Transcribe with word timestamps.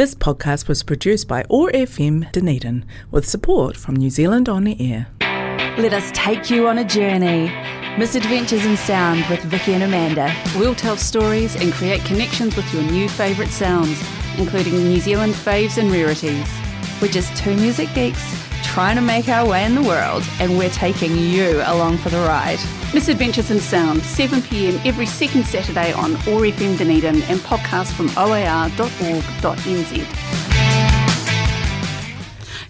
This 0.00 0.14
podcast 0.14 0.66
was 0.66 0.82
produced 0.82 1.28
by 1.28 1.44
OAR 1.50 1.70
FM 1.72 2.32
Dunedin 2.32 2.86
with 3.10 3.28
support 3.28 3.76
from 3.76 3.96
New 3.96 4.08
Zealand 4.08 4.48
On 4.48 4.64
the 4.64 4.74
Air. 4.80 5.08
Let 5.76 5.92
us 5.92 6.10
take 6.14 6.48
you 6.48 6.68
on 6.68 6.78
a 6.78 6.84
journey. 6.84 7.52
Misadventures 7.98 8.64
in 8.64 8.78
Sound 8.78 9.26
with 9.28 9.42
Vicky 9.42 9.74
and 9.74 9.82
Amanda. 9.82 10.34
We'll 10.56 10.74
tell 10.74 10.96
stories 10.96 11.54
and 11.54 11.70
create 11.74 12.02
connections 12.06 12.56
with 12.56 12.72
your 12.72 12.82
new 12.84 13.10
favourite 13.10 13.50
sounds, 13.50 14.02
including 14.38 14.72
New 14.72 15.00
Zealand 15.00 15.34
faves 15.34 15.76
and 15.76 15.92
rarities. 15.92 16.48
We're 17.00 17.08
just 17.08 17.34
two 17.36 17.56
music 17.56 17.88
geeks 17.94 18.22
trying 18.62 18.96
to 18.96 19.02
make 19.02 19.28
our 19.28 19.48
way 19.48 19.64
in 19.64 19.74
the 19.74 19.82
world, 19.82 20.22
and 20.38 20.56
we're 20.58 20.70
taking 20.70 21.16
you 21.16 21.62
along 21.64 21.96
for 21.98 22.10
the 22.10 22.18
ride. 22.18 22.58
Misadventures 22.92 23.50
in 23.50 23.58
Sound, 23.58 24.02
7pm 24.02 24.84
every 24.84 25.06
second 25.06 25.46
Saturday 25.46 25.92
on 25.94 26.12
OAR 26.28 26.42
FM 26.42 26.76
Dunedin 26.76 27.22
and 27.22 27.40
podcast 27.40 27.92
from 27.94 28.10
oar.org.nz. 28.18 28.76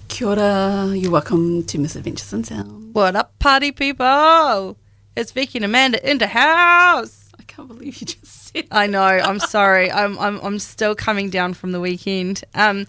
Kia 0.08 0.28
ora, 0.28 0.94
you're 0.96 1.10
welcome 1.10 1.64
to 1.64 1.78
Misadventures 1.78 2.32
in 2.32 2.44
Sound. 2.44 2.94
What 2.94 3.16
up, 3.16 3.36
party 3.40 3.72
people? 3.72 4.76
It's 5.16 5.32
Vicky 5.32 5.58
and 5.58 5.64
Amanda 5.64 6.08
in 6.08 6.18
the 6.18 6.28
house. 6.28 7.30
I 7.38 7.42
can't 7.42 7.66
believe 7.66 8.00
you 8.00 8.06
just 8.06 8.26
said 8.26 8.66
I 8.70 8.86
know. 8.86 9.02
I'm 9.02 9.40
sorry. 9.40 9.90
I'm 9.90 10.16
I'm 10.18 10.38
I'm 10.40 10.58
still 10.58 10.94
coming 10.94 11.30
down 11.30 11.54
from 11.54 11.72
the 11.72 11.80
weekend. 11.80 12.44
Um, 12.54 12.86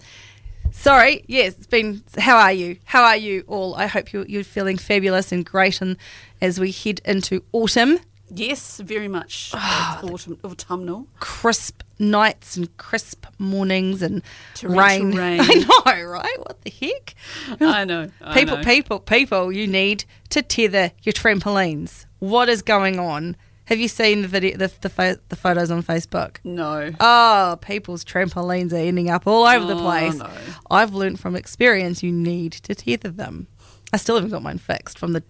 sorry. 0.72 1.24
Yes, 1.28 1.54
it's 1.56 1.66
been. 1.66 2.02
How 2.18 2.36
are 2.36 2.52
you? 2.52 2.76
How 2.84 3.04
are 3.04 3.16
you 3.16 3.44
all? 3.46 3.74
I 3.76 3.86
hope 3.86 4.12
you're 4.12 4.26
you're 4.26 4.44
feeling 4.44 4.76
fabulous 4.78 5.32
and 5.32 5.44
great. 5.44 5.80
And 5.80 5.96
as 6.40 6.58
we 6.58 6.72
head 6.72 7.00
into 7.04 7.44
autumn, 7.52 7.98
Yes, 8.34 8.80
very 8.80 9.08
much 9.08 9.50
uh, 9.52 10.00
autumn, 10.04 10.38
autumnal. 10.42 11.06
crisp 11.20 11.82
nights 11.98 12.56
and 12.56 12.74
crisp 12.78 13.26
mornings 13.38 14.00
and 14.00 14.22
rain. 14.62 15.12
rain. 15.14 15.40
I 15.42 15.66
know, 15.84 16.02
right? 16.04 16.38
What 16.38 16.62
the 16.62 16.70
heck? 16.70 17.14
I 17.60 17.84
know. 17.84 18.10
I 18.22 18.34
people, 18.34 18.56
know. 18.56 18.64
people, 18.64 19.00
people, 19.00 19.52
you 19.52 19.66
need 19.66 20.04
to 20.30 20.40
tether 20.40 20.92
your 21.02 21.12
trampolines. 21.12 22.06
What 22.20 22.48
is 22.48 22.62
going 22.62 22.98
on? 22.98 23.36
Have 23.66 23.78
you 23.78 23.88
seen 23.88 24.22
the 24.22 24.28
video, 24.28 24.56
the 24.56 24.72
the, 24.80 24.88
pho- 24.88 25.16
the 25.28 25.36
photos 25.36 25.70
on 25.70 25.82
Facebook? 25.82 26.38
No. 26.44 26.90
Oh, 27.00 27.58
people's 27.60 28.04
trampolines 28.04 28.72
are 28.72 28.76
ending 28.76 29.08
up 29.08 29.26
all 29.26 29.44
over 29.44 29.64
the 29.66 29.76
Oh, 29.76 29.82
place. 29.82 30.14
no. 30.16 30.28
I've 30.70 30.92
learned 30.94 31.20
from 31.20 31.36
experience 31.36 32.02
you 32.02 32.10
need 32.12 32.52
to 32.52 32.74
tether 32.74 33.10
them. 33.10 33.46
I 33.92 33.98
still 33.98 34.16
haven't 34.16 34.30
got 34.30 34.42
mine 34.42 34.58
fixed 34.58 34.98
from 34.98 35.12
the 35.12 35.22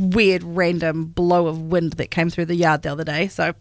weird 0.00 0.42
random 0.42 1.04
blow 1.04 1.46
of 1.48 1.60
wind 1.60 1.92
that 1.94 2.10
came 2.10 2.30
through 2.30 2.46
the 2.46 2.54
yard 2.54 2.80
the 2.82 2.90
other 2.90 3.04
day. 3.04 3.28
So, 3.28 3.52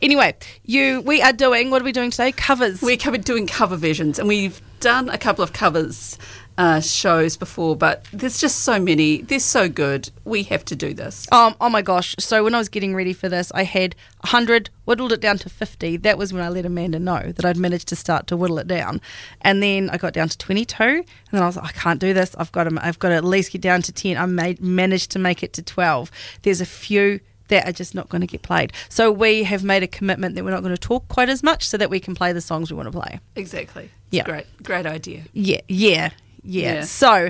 anyway, 0.00 0.34
you 0.64 1.00
we 1.02 1.20
are 1.20 1.32
doing 1.32 1.70
what 1.70 1.82
are 1.82 1.84
we 1.84 1.92
doing 1.92 2.10
today? 2.12 2.30
Covers. 2.32 2.80
We're 2.80 2.96
doing 2.96 3.46
cover 3.46 3.76
versions, 3.76 4.18
and 4.18 4.28
we've 4.28 4.60
done 4.80 5.08
a 5.08 5.18
couple 5.18 5.42
of 5.42 5.52
covers 5.52 6.16
uh, 6.56 6.80
shows 6.80 7.36
before, 7.36 7.76
but 7.76 8.04
there's 8.12 8.38
just 8.38 8.60
so 8.60 8.78
many. 8.78 9.22
They're 9.22 9.38
so 9.40 9.68
good. 9.68 10.10
We 10.24 10.44
have 10.44 10.64
to 10.66 10.76
do 10.76 10.94
this. 10.94 11.30
Um, 11.32 11.54
oh 11.60 11.68
my 11.68 11.82
gosh. 11.82 12.14
So 12.18 12.44
when 12.44 12.54
I 12.54 12.58
was 12.58 12.68
getting 12.68 12.94
ready 12.94 13.12
for 13.12 13.28
this, 13.28 13.50
I 13.54 13.64
had 13.64 13.94
100, 14.20 14.70
whittled 14.84 15.12
it 15.12 15.20
down 15.20 15.38
to 15.38 15.48
50. 15.48 15.96
That 15.98 16.16
was 16.16 16.32
when 16.32 16.42
I 16.42 16.48
let 16.48 16.64
Amanda 16.64 16.98
know 16.98 17.32
that 17.32 17.44
I'd 17.44 17.56
managed 17.56 17.88
to 17.88 17.96
start 17.96 18.26
to 18.28 18.36
whittle 18.36 18.58
it 18.58 18.66
down. 18.66 19.00
And 19.40 19.62
then 19.62 19.90
I 19.90 19.96
got 19.96 20.12
down 20.12 20.28
to 20.28 20.38
22. 20.38 20.82
And 20.82 21.04
then 21.32 21.42
I 21.42 21.46
was 21.46 21.56
like, 21.56 21.64
I 21.66 21.72
can't 21.72 22.00
do 22.00 22.14
this. 22.14 22.34
I've 22.38 22.52
got 22.52 22.64
to, 22.64 22.78
I've 22.80 22.98
got 22.98 23.08
to 23.08 23.16
at 23.16 23.24
least 23.24 23.52
get 23.52 23.60
down 23.60 23.82
to 23.82 23.92
10. 23.92 24.16
I 24.16 24.26
made, 24.26 24.60
managed 24.60 25.10
to 25.12 25.18
make 25.18 25.42
it 25.42 25.52
to 25.54 25.62
12. 25.62 26.10
There's 26.42 26.60
a 26.60 26.66
few 26.66 27.20
that 27.48 27.68
are 27.68 27.72
just 27.72 27.94
not 27.94 28.08
going 28.08 28.20
to 28.20 28.26
get 28.26 28.42
played. 28.42 28.72
So 28.88 29.10
we 29.12 29.42
have 29.44 29.64
made 29.64 29.82
a 29.82 29.86
commitment 29.86 30.34
that 30.34 30.44
we're 30.44 30.50
not 30.50 30.62
going 30.62 30.74
to 30.74 30.80
talk 30.80 31.06
quite 31.08 31.28
as 31.28 31.42
much 31.42 31.68
so 31.68 31.76
that 31.76 31.90
we 31.90 32.00
can 32.00 32.14
play 32.14 32.32
the 32.32 32.40
songs 32.40 32.70
we 32.70 32.76
want 32.76 32.90
to 32.90 32.98
play. 32.98 33.20
Exactly. 33.36 33.84
It's 33.84 33.92
Yeah. 34.10 34.24
Great. 34.24 34.46
Great 34.62 34.86
idea. 34.86 35.24
Yeah, 35.32 35.60
yeah, 35.68 36.10
yeah. 36.44 36.74
Yeah. 36.74 36.80
So, 36.82 37.28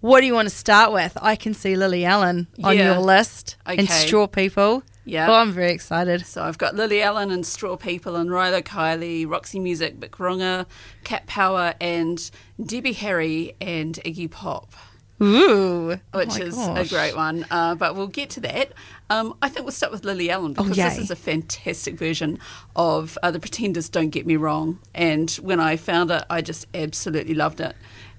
what 0.00 0.20
do 0.20 0.26
you 0.26 0.34
want 0.34 0.48
to 0.48 0.54
start 0.54 0.92
with? 0.92 1.16
I 1.20 1.36
can 1.36 1.54
see 1.54 1.74
Lily 1.76 2.04
Allen 2.04 2.46
on 2.62 2.76
Yeah. 2.76 2.92
your 2.92 2.98
list 3.00 3.56
and 3.66 3.88
Straw 3.88 4.26
People. 4.26 4.82
Yeah. 5.04 5.30
Oh, 5.30 5.34
I'm 5.34 5.52
very 5.52 5.72
excited. 5.72 6.26
So 6.26 6.42
I've 6.42 6.58
got 6.58 6.74
Lily 6.76 7.00
Allen 7.00 7.30
and 7.30 7.46
Straw 7.46 7.76
People 7.76 8.14
and 8.16 8.28
Rilo 8.28 8.62
Kiley, 8.62 9.26
Roxy 9.26 9.58
Music, 9.58 9.98
Bic 9.98 10.12
Runga, 10.18 10.66
Cat 11.02 11.26
Power, 11.26 11.72
and 11.80 12.30
Debbie 12.62 12.92
Harry 12.92 13.54
and 13.58 13.94
Iggy 14.04 14.30
Pop, 14.30 14.74
Ooh, 15.22 15.92
oh 16.12 16.18
which 16.18 16.28
my 16.38 16.40
is 16.44 16.54
gosh. 16.54 16.86
a 16.86 16.94
great 16.94 17.16
one. 17.16 17.46
Uh, 17.50 17.74
but 17.74 17.96
we'll 17.96 18.06
get 18.06 18.28
to 18.30 18.40
that. 18.40 18.72
Um, 19.10 19.34
I 19.40 19.48
think 19.48 19.64
we'll 19.64 19.72
start 19.72 19.92
with 19.92 20.04
Lily 20.04 20.30
Allen 20.30 20.52
because 20.52 20.76
this 20.76 20.98
is 20.98 21.10
a 21.10 21.16
fantastic 21.16 21.94
version 21.98 22.38
of 22.76 23.16
uh, 23.22 23.30
The 23.30 23.40
Pretenders, 23.40 23.88
Don't 23.88 24.10
Get 24.10 24.26
Me 24.26 24.36
Wrong. 24.36 24.78
And 24.94 25.30
when 25.42 25.58
I 25.58 25.76
found 25.76 26.10
it, 26.10 26.22
I 26.28 26.42
just 26.42 26.66
absolutely 26.74 27.34
loved 27.34 27.60
it 27.60 27.74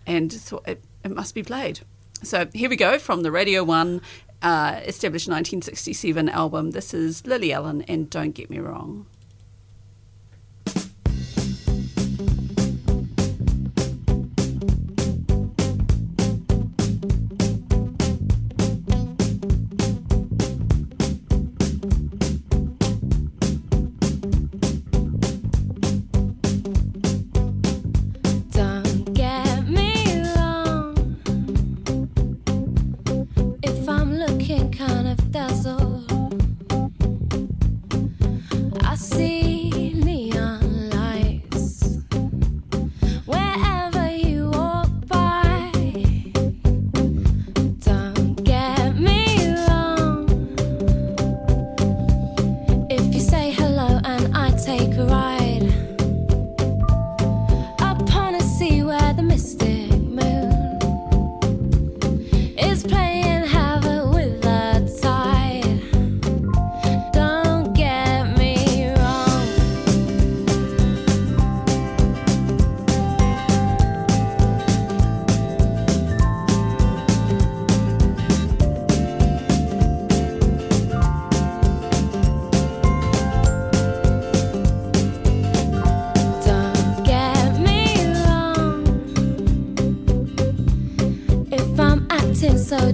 and 0.10 0.34
thought 0.34 0.68
it, 0.68 0.84
it 1.06 1.12
must 1.12 1.36
be 1.36 1.44
played. 1.44 1.82
So 2.24 2.48
here 2.54 2.70
we 2.70 2.76
go 2.76 3.00
from 3.00 3.22
the 3.22 3.32
Radio 3.32 3.64
1 3.64 4.02
uh, 4.42 4.82
established 4.84 5.28
1967 5.28 6.28
album. 6.28 6.72
This 6.72 6.94
is 6.94 7.26
Lily 7.26 7.54
Allen 7.54 7.84
and 7.84 8.10
Don't 8.10 8.32
Get 8.32 8.50
Me 8.50 8.60
Wrong. 8.60 9.06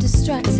Acting 0.05 0.54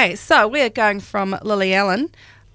Okay, 0.00 0.16
so 0.16 0.48
we're 0.48 0.70
going 0.70 0.98
from 0.98 1.36
Lily 1.42 1.74
Allen, 1.74 2.10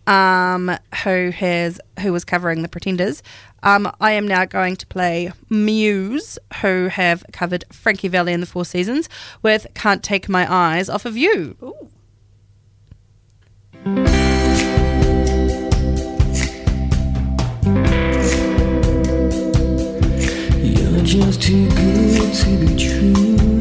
um, 0.08 0.76
who 1.04 1.30
has 1.30 1.80
who 2.00 2.12
was 2.12 2.26
covering 2.26 2.64
the 2.64 2.68
Pretenders. 2.68 3.22
Um, 3.62 3.88
I 4.02 4.14
am 4.14 4.28
now 4.28 4.46
going 4.46 4.76
to 4.78 4.88
play 4.88 5.32
Muse, 5.48 6.40
who 6.62 6.88
have 6.88 7.24
covered 7.32 7.64
Frankie 7.72 8.08
Valli 8.08 8.34
and 8.34 8.42
the 8.42 8.48
Four 8.48 8.66
Seasons 8.66 9.10
with 9.44 9.68
"Can't 9.76 10.02
Take 10.02 10.28
My 10.28 10.52
Eyes 10.52 10.90
Off 10.90 11.06
of 11.06 11.16
You." 11.16 11.56
Ooh. 11.62 11.92
Just 21.04 21.44
too 21.44 21.70
good 21.70 22.34
to 22.34 22.58
be 22.58 22.76
true. 22.76 23.55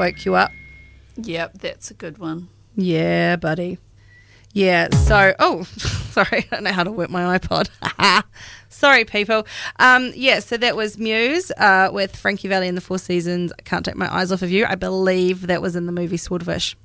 Woke 0.00 0.24
you 0.24 0.34
up. 0.34 0.50
Yep, 1.16 1.58
that's 1.58 1.90
a 1.90 1.94
good 1.94 2.16
one. 2.16 2.48
Yeah, 2.74 3.36
buddy. 3.36 3.76
Yeah, 4.54 4.88
so, 4.94 5.34
oh, 5.38 5.64
sorry, 5.76 6.38
I 6.38 6.46
don't 6.50 6.64
know 6.64 6.72
how 6.72 6.84
to 6.84 6.90
work 6.90 7.10
my 7.10 7.38
iPod. 7.38 7.68
sorry, 8.70 9.04
people. 9.04 9.46
Um, 9.78 10.10
yeah, 10.14 10.38
so 10.38 10.56
that 10.56 10.74
was 10.74 10.96
Muse 10.96 11.50
uh, 11.50 11.90
with 11.92 12.16
Frankie 12.16 12.48
Valli 12.48 12.66
and 12.66 12.78
the 12.78 12.80
Four 12.80 12.96
Seasons. 12.96 13.52
I 13.58 13.60
Can't 13.60 13.84
Take 13.84 13.96
My 13.96 14.10
Eyes 14.10 14.32
Off 14.32 14.40
of 14.40 14.50
You. 14.50 14.64
I 14.64 14.74
believe 14.74 15.48
that 15.48 15.60
was 15.60 15.76
in 15.76 15.84
the 15.84 15.92
movie 15.92 16.16
Swordfish. 16.16 16.78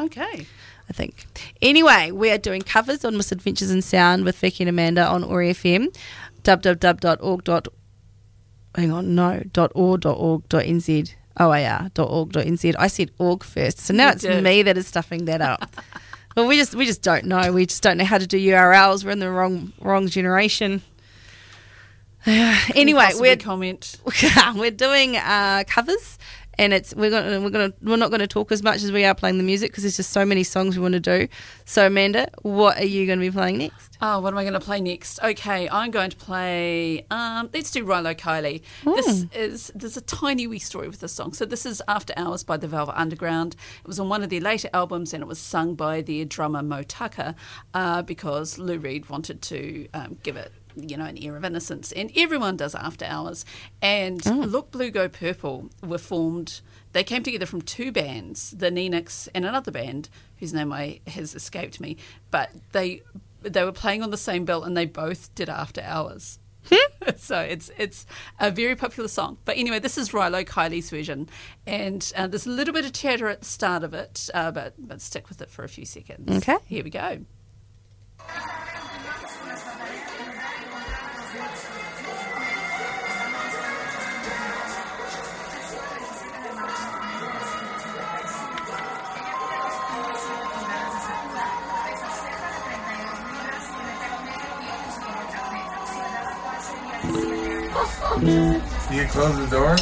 Okay. 0.00 0.46
I 0.88 0.92
think. 0.94 1.26
Anyway, 1.60 2.10
we 2.10 2.30
are 2.30 2.38
doing 2.38 2.62
covers 2.62 3.04
on 3.04 3.18
Misadventures 3.18 3.70
in 3.70 3.82
Sound 3.82 4.24
with 4.24 4.38
Vicky 4.38 4.64
and 4.64 4.70
Amanda 4.70 5.06
on 5.06 5.24
OAR 5.24 5.42
FM. 5.42 5.94
www.org. 6.42 7.68
Hang 8.74 8.90
on, 8.90 9.14
no, 9.14 9.42
.or.org.nz. 9.74 11.14
OAR.org.nz. 11.38 12.74
I 12.78 12.86
said 12.86 13.10
org 13.18 13.42
first, 13.44 13.78
so 13.78 13.94
now 13.94 14.06
You 14.06 14.12
it's 14.12 14.22
did. 14.22 14.44
me 14.44 14.62
that 14.62 14.76
is 14.76 14.86
stuffing 14.86 15.24
that 15.26 15.40
up. 15.40 15.74
well, 16.36 16.46
we 16.46 16.56
just 16.56 16.74
we 16.74 16.86
just 16.86 17.02
don't 17.02 17.24
know. 17.24 17.52
We 17.52 17.66
just 17.66 17.82
don't 17.82 17.98
know 17.98 18.04
how 18.04 18.18
to 18.18 18.26
do 18.26 18.38
URLs. 18.38 19.04
We're 19.04 19.12
in 19.12 19.18
the 19.18 19.30
wrong 19.30 19.72
wrong 19.80 20.08
generation. 20.08 20.82
anyway, 22.26 23.10
we're 23.14 23.36
comment. 23.36 23.98
we're 24.54 24.70
doing 24.70 25.16
uh, 25.16 25.64
covers, 25.66 26.18
and 26.58 26.72
it's 26.72 26.94
we're 26.94 27.10
gonna 27.10 27.40
we're 27.40 27.50
gonna 27.50 27.72
we're 27.82 27.96
not 27.96 28.10
going 28.10 28.20
to 28.20 28.26
talk 28.26 28.52
as 28.52 28.62
much 28.62 28.82
as 28.82 28.92
we 28.92 29.04
are 29.04 29.14
playing 29.14 29.38
the 29.38 29.44
music 29.44 29.70
because 29.70 29.84
there's 29.84 29.96
just 29.96 30.10
so 30.10 30.24
many 30.24 30.44
songs 30.44 30.76
we 30.76 30.82
want 30.82 30.94
to 30.94 31.00
do. 31.00 31.28
So 31.64 31.86
Amanda, 31.86 32.28
what 32.42 32.78
are 32.78 32.84
you 32.84 33.06
going 33.06 33.18
to 33.18 33.24
be 33.24 33.30
playing 33.30 33.58
next? 33.58 33.98
Oh, 34.00 34.20
what 34.20 34.32
am 34.32 34.38
I 34.38 34.42
going 34.42 34.54
to 34.54 34.60
play 34.60 34.80
next? 34.80 35.22
Okay, 35.22 35.68
I'm 35.68 35.90
going 35.90 36.10
to 36.10 36.16
play. 36.16 37.06
Um, 37.10 37.50
let's 37.54 37.70
do 37.70 37.84
Rilo 37.84 38.14
Kiley. 38.14 38.62
This 38.84 39.26
is 39.34 39.72
there's 39.74 39.96
a 39.96 40.00
tiny 40.00 40.46
wee 40.46 40.58
story 40.58 40.88
with 40.88 41.00
this 41.00 41.12
song. 41.12 41.32
So 41.32 41.44
this 41.44 41.64
is 41.64 41.80
After 41.88 42.12
Hours 42.16 42.42
by 42.44 42.56
the 42.56 42.68
Velvet 42.68 42.98
Underground. 42.98 43.56
It 43.80 43.86
was 43.86 44.00
on 44.00 44.08
one 44.08 44.22
of 44.22 44.30
their 44.30 44.40
later 44.40 44.68
albums, 44.72 45.14
and 45.14 45.22
it 45.22 45.26
was 45.26 45.38
sung 45.38 45.74
by 45.74 46.02
their 46.02 46.24
drummer 46.24 46.62
Moe 46.62 46.82
Tucker 46.82 47.34
uh, 47.74 48.02
because 48.02 48.58
Lou 48.58 48.78
Reed 48.78 49.08
wanted 49.08 49.40
to 49.42 49.88
um, 49.94 50.18
give 50.22 50.36
it 50.36 50.52
you 50.76 50.96
know, 50.96 51.04
an 51.04 51.18
air 51.18 51.36
of 51.36 51.44
innocence. 51.44 51.92
And 51.92 52.10
everyone 52.16 52.56
does 52.56 52.74
after 52.74 53.04
hours. 53.04 53.44
And 53.80 54.20
Oh. 54.26 54.32
Look 54.32 54.70
Blue 54.70 54.90
Go 54.90 55.08
Purple 55.08 55.70
were 55.82 55.98
formed. 55.98 56.60
They 56.92 57.04
came 57.04 57.22
together 57.22 57.46
from 57.46 57.62
two 57.62 57.90
bands, 57.92 58.50
the 58.50 58.70
Nenix 58.70 59.28
and 59.34 59.44
another 59.44 59.70
band 59.70 60.08
whose 60.38 60.52
name 60.52 60.72
I 60.72 61.00
has 61.06 61.34
escaped 61.34 61.80
me. 61.80 61.96
But 62.30 62.50
they 62.72 63.02
they 63.42 63.64
were 63.64 63.72
playing 63.72 64.02
on 64.02 64.10
the 64.10 64.16
same 64.16 64.44
bill, 64.44 64.62
and 64.62 64.76
they 64.76 64.86
both 64.86 65.34
did 65.34 65.48
after 65.48 65.80
hours. 65.80 66.38
so 67.16 67.40
it's 67.40 67.70
it's 67.76 68.06
a 68.38 68.50
very 68.50 68.76
popular 68.76 69.08
song. 69.08 69.38
But 69.44 69.56
anyway, 69.56 69.80
this 69.80 69.98
is 69.98 70.10
Rilo 70.10 70.44
Kiley's 70.44 70.90
version, 70.90 71.28
and 71.66 72.12
uh, 72.16 72.28
there's 72.28 72.46
a 72.46 72.50
little 72.50 72.72
bit 72.74 72.84
of 72.84 72.92
chatter 72.92 73.28
at 73.28 73.40
the 73.40 73.46
start 73.46 73.82
of 73.82 73.94
it, 73.94 74.30
uh, 74.32 74.52
but 74.52 74.74
but 74.78 75.00
stick 75.00 75.28
with 75.28 75.42
it 75.42 75.50
for 75.50 75.64
a 75.64 75.68
few 75.68 75.84
seconds. 75.84 76.30
Okay. 76.36 76.58
here 76.66 76.84
we 76.84 76.90
go. 76.90 77.18
You 98.92 99.06
close 99.06 99.36
the 99.38 99.46
door. 99.50 99.76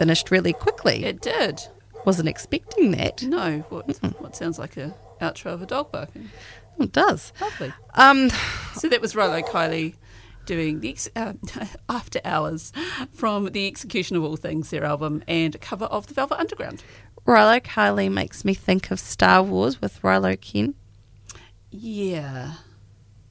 Finished 0.00 0.30
really 0.30 0.54
quickly. 0.54 1.04
It 1.04 1.20
did. 1.20 1.60
Wasn't 2.06 2.26
expecting 2.26 2.92
that. 2.92 3.22
No, 3.22 3.58
what 3.68 3.86
what 4.18 4.34
sounds 4.34 4.58
like 4.58 4.78
a 4.78 4.94
outro 5.20 5.52
of 5.52 5.60
a 5.60 5.66
dog 5.66 5.92
barking. 5.92 6.30
It 6.78 6.92
does. 6.92 7.34
Lovely. 7.38 7.70
Um, 7.92 8.30
So 8.74 8.88
that 8.88 9.02
was 9.02 9.14
Rolo 9.14 9.42
Kylie 9.42 9.92
doing 10.46 10.80
the 10.80 10.88
ex- 10.88 11.10
uh, 11.14 11.34
After 11.90 12.18
Hours 12.24 12.72
from 13.12 13.44
the 13.50 13.66
Execution 13.66 14.16
of 14.16 14.24
All 14.24 14.36
Things, 14.36 14.70
their 14.70 14.84
album, 14.84 15.22
and 15.28 15.54
a 15.54 15.58
cover 15.58 15.84
of 15.84 16.06
the 16.06 16.14
Velvet 16.14 16.38
Underground. 16.40 16.82
Rilo 17.26 17.60
Kiley 17.60 18.10
makes 18.10 18.42
me 18.42 18.54
think 18.54 18.90
of 18.90 18.98
Star 18.98 19.42
Wars 19.42 19.82
with 19.82 20.00
Kylo 20.00 20.38
Ren. 20.54 20.74
Yeah. 21.70 22.54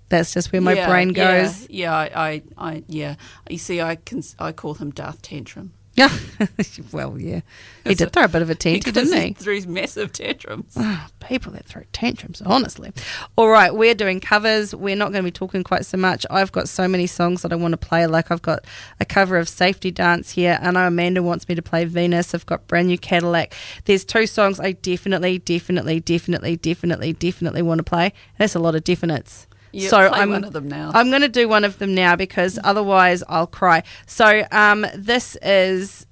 That's 0.09 0.31
just 0.33 0.53
where 0.53 0.61
my 0.61 0.73
Yeah, 0.73 0.87
brain 0.87 1.09
yeah, 1.15 1.41
goes. 1.41 1.67
Yeah, 1.69 1.95
I, 1.95 2.11
I, 2.15 2.41
I, 2.57 2.83
yeah. 2.87 3.15
You 3.49 3.57
see, 3.57 3.81
I 3.81 3.95
can, 3.95 4.21
I 4.37 4.51
call 4.51 4.75
him 4.75 4.91
Darth 4.91 5.23
Tantrum. 5.23 5.73
Yeah. 5.99 6.17
well, 6.93 7.19
yeah. 7.19 7.41
He 7.83 7.93
did 7.93 8.13
throw 8.13 8.23
a 8.23 8.29
bit 8.29 8.41
of 8.41 8.49
a 8.49 8.55
tantrum, 8.55 8.93
didn't 8.93 9.21
he? 9.21 9.33
Through 9.33 9.55
his 9.55 9.67
massive 9.67 10.13
tantrums. 10.13 10.73
Oh, 10.77 11.07
people 11.19 11.51
that 11.51 11.65
throw 11.65 11.81
tantrums, 11.91 12.41
honestly. 12.41 12.93
All 13.35 13.49
right, 13.49 13.75
we're 13.75 13.95
doing 13.95 14.21
covers. 14.21 14.73
We're 14.73 14.95
not 14.95 15.11
going 15.11 15.25
to 15.25 15.27
be 15.27 15.31
talking 15.31 15.61
quite 15.61 15.85
so 15.85 15.97
much. 15.97 16.25
I've 16.29 16.53
got 16.53 16.69
so 16.69 16.87
many 16.87 17.05
songs 17.05 17.41
that 17.41 17.51
I 17.51 17.57
want 17.57 17.73
to 17.73 17.77
play. 17.77 18.07
Like, 18.07 18.31
I've 18.31 18.41
got 18.41 18.63
a 19.01 19.05
cover 19.05 19.37
of 19.37 19.49
Safety 19.49 19.91
Dance 19.91 20.31
here. 20.31 20.57
I 20.61 20.71
know 20.71 20.87
Amanda 20.87 21.21
wants 21.21 21.49
me 21.49 21.55
to 21.55 21.61
play 21.61 21.83
Venus. 21.83 22.33
I've 22.33 22.45
got 22.45 22.65
Brand 22.67 22.87
New 22.87 22.97
Cadillac. 22.97 23.53
There's 23.83 24.05
two 24.05 24.25
songs 24.25 24.57
I 24.61 24.71
definitely, 24.71 25.39
definitely, 25.39 25.99
definitely, 25.99 26.55
definitely, 26.55 27.11
definitely 27.11 27.61
want 27.61 27.79
to 27.79 27.83
play. 27.83 28.13
That's 28.37 28.55
a 28.55 28.59
lot 28.59 28.75
of 28.75 28.85
definites. 28.85 29.47
Yeah, 29.71 29.89
so 29.89 29.97
I'm 29.99 30.31
one 30.31 30.43
of 30.43 30.53
them 30.53 30.67
now. 30.67 30.91
I'm 30.93 31.09
going 31.09 31.21
to 31.21 31.27
do 31.29 31.47
one 31.47 31.63
of 31.63 31.77
them 31.79 31.93
now 31.93 32.15
because 32.15 32.57
otherwise 32.63 33.23
I'll 33.27 33.47
cry. 33.47 33.83
So 34.05 34.43
um, 34.51 34.85
this 34.95 35.35
is 35.41 36.05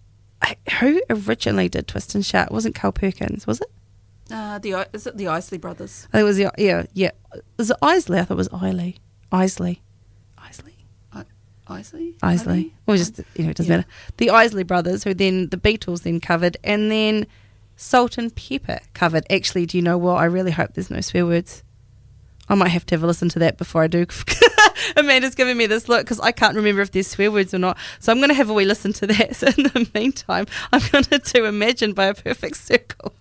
who 0.79 1.01
originally 1.09 1.67
did 1.69 1.87
Twist 1.87 2.13
and 2.15 2.25
Shout? 2.25 2.47
It 2.47 2.53
wasn't 2.53 2.75
Carl 2.75 2.91
Perkins, 2.93 3.47
was 3.47 3.61
it? 3.61 3.67
Uh, 4.31 4.59
the 4.59 4.87
is 4.93 5.07
it 5.07 5.17
the 5.17 5.27
Isley 5.27 5.57
Brothers? 5.57 6.07
I 6.09 6.17
think 6.17 6.21
it 6.21 6.25
was 6.25 6.37
the 6.37 6.51
yeah 6.57 6.83
yeah. 6.93 7.11
Was 7.57 7.71
it 7.71 7.77
Isley? 7.81 8.19
I 8.19 8.23
thought 8.25 8.33
it 8.33 8.37
was 8.37 8.49
Isley. 8.51 8.97
Isley. 9.31 9.81
Isley. 10.37 10.73
Isley? 11.69 12.15
Isley. 12.23 12.73
Well, 12.85 12.95
just 12.95 13.19
you 13.35 13.43
know, 13.43 13.49
it 13.49 13.57
doesn't 13.57 13.69
Yeah. 13.69 13.77
matter. 13.77 13.89
The 14.17 14.29
Isley 14.29 14.63
brothers, 14.63 15.03
who 15.03 15.13
then 15.13 15.49
the 15.49 15.57
Beatles 15.57 16.03
then 16.03 16.21
covered, 16.21 16.55
and 16.63 16.89
then 16.89 17.27
Salt-N-Pepa 17.75 18.79
covered. 18.93 19.25
Actually, 19.29 19.65
do 19.65 19.77
you 19.77 19.81
know 19.81 19.97
what? 19.97 20.15
I 20.15 20.25
really 20.25 20.51
hope 20.51 20.73
there's 20.73 20.89
no 20.89 21.01
swear 21.01 21.25
words. 21.25 21.63
I 22.49 22.55
might 22.55 22.69
have 22.69 22.85
to 22.87 22.95
have 22.95 23.03
a 23.03 23.07
listen 23.07 23.29
to 23.29 23.39
that 23.39 23.57
before 23.57 23.83
I 23.83 23.87
do. 23.87 24.05
Amanda's 24.95 25.35
giving 25.35 25.57
me 25.57 25.65
this 25.65 25.89
look 25.89 26.01
because 26.01 26.19
I 26.19 26.31
can't 26.31 26.55
remember 26.55 26.81
if 26.81 26.91
there's 26.91 27.07
swear 27.07 27.31
words 27.31 27.53
or 27.53 27.59
not. 27.59 27.77
So 27.99 28.11
I'm 28.11 28.19
going 28.19 28.29
to 28.29 28.35
have 28.35 28.49
a 28.49 28.53
wee 28.53 28.65
listen 28.65 28.93
to 28.93 29.07
that. 29.07 29.35
So 29.35 29.47
in 29.57 29.63
the 29.63 29.89
meantime, 29.93 30.45
I'm 30.71 30.81
going 30.91 31.03
to 31.05 31.19
do 31.19 31.45
Imagine 31.45 31.93
by 31.93 32.05
a 32.05 32.13
Perfect 32.13 32.57
Circle. 32.57 33.13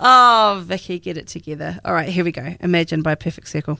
oh, 0.00 0.62
Vicky, 0.64 0.98
get 0.98 1.16
it 1.16 1.26
together. 1.26 1.80
All 1.84 1.92
right, 1.92 2.08
here 2.08 2.24
we 2.24 2.32
go. 2.32 2.54
Imagine 2.60 3.02
by 3.02 3.12
a 3.12 3.16
Perfect 3.16 3.48
Circle. 3.48 3.78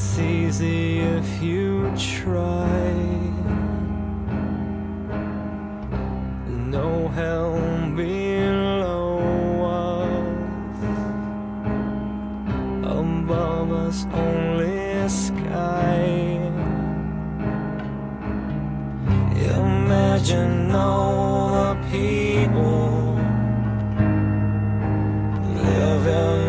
It's 0.00 0.16
easy 0.20 1.00
if 1.00 1.42
you 1.42 1.92
try. 1.96 2.92
No 6.46 7.08
hell 7.08 7.58
below 7.96 9.18
us, 9.66 10.78
above 12.84 13.72
us 13.72 14.06
only 14.12 15.08
sky. 15.08 16.04
Imagine 19.34 20.70
all 20.70 21.74
the 21.74 21.88
people 21.90 23.18
living 25.64 26.47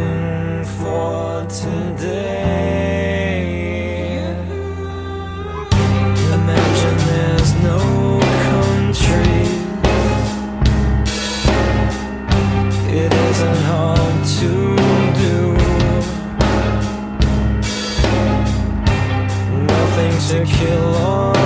to 20.29 20.45
kill 20.45 20.95
or 20.95 21.38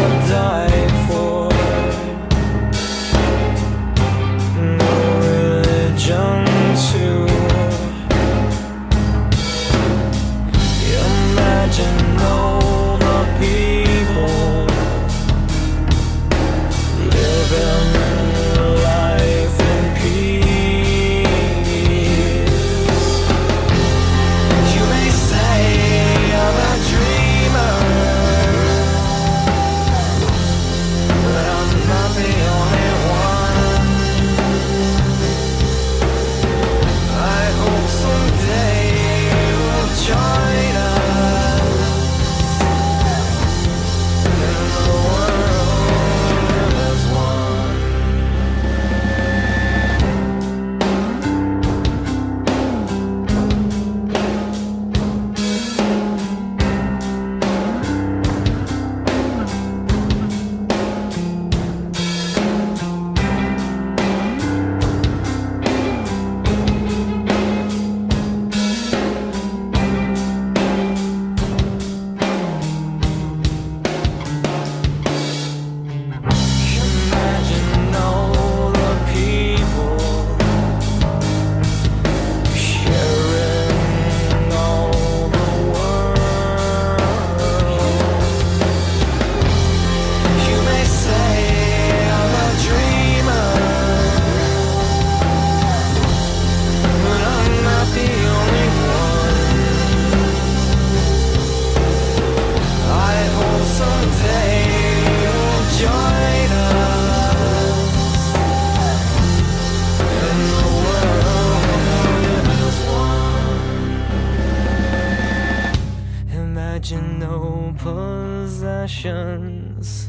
possessions. 119.04 120.03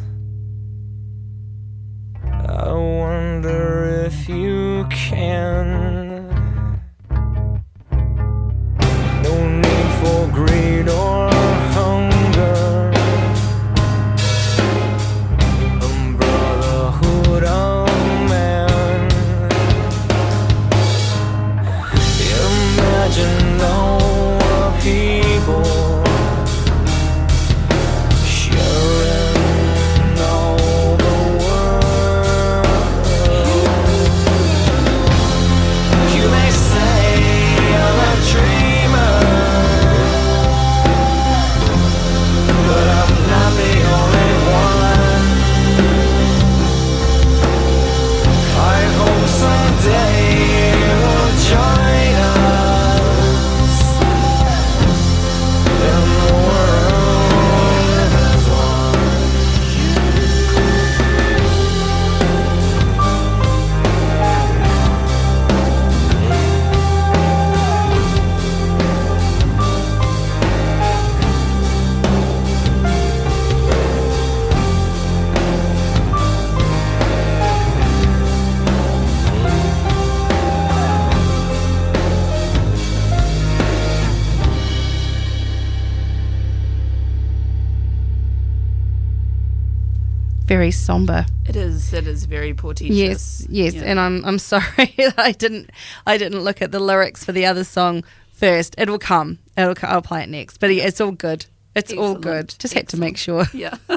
Very 90.54 90.70
somber. 90.70 91.26
It 91.48 91.56
is. 91.56 91.92
It 91.92 92.06
is 92.06 92.26
very 92.26 92.54
portentous. 92.54 92.96
Yes, 92.96 93.44
yes, 93.50 93.74
Yeah. 93.74 93.82
and 93.86 93.98
I'm 93.98 94.24
I'm 94.24 94.38
sorry 94.38 94.94
that 94.98 95.14
I 95.18 95.32
didn't 95.32 95.70
I 96.06 96.16
didn't 96.16 96.42
look 96.44 96.62
at 96.62 96.70
the 96.70 96.78
lyrics 96.78 97.24
for 97.24 97.32
the 97.32 97.44
other 97.44 97.64
song 97.64 98.04
first. 98.32 98.76
It 98.78 98.88
will 98.88 99.00
come. 99.00 99.40
It'll 99.58 99.74
I'll 99.82 100.00
play 100.00 100.22
it 100.22 100.28
next. 100.28 100.58
But 100.58 100.70
it's 100.70 101.00
all 101.00 101.10
good. 101.10 101.46
It's 101.74 101.92
all 101.92 102.14
good. 102.14 102.54
Just 102.60 102.74
had 102.74 102.86
to 102.90 102.96
make 102.96 103.16
sure. 103.16 103.46
yeah. 103.52 103.74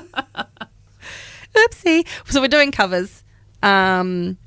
Oopsie. 1.54 2.08
So 2.26 2.42
we're 2.42 2.48
doing 2.48 2.72
covers. 2.72 3.24
Um 3.62 4.38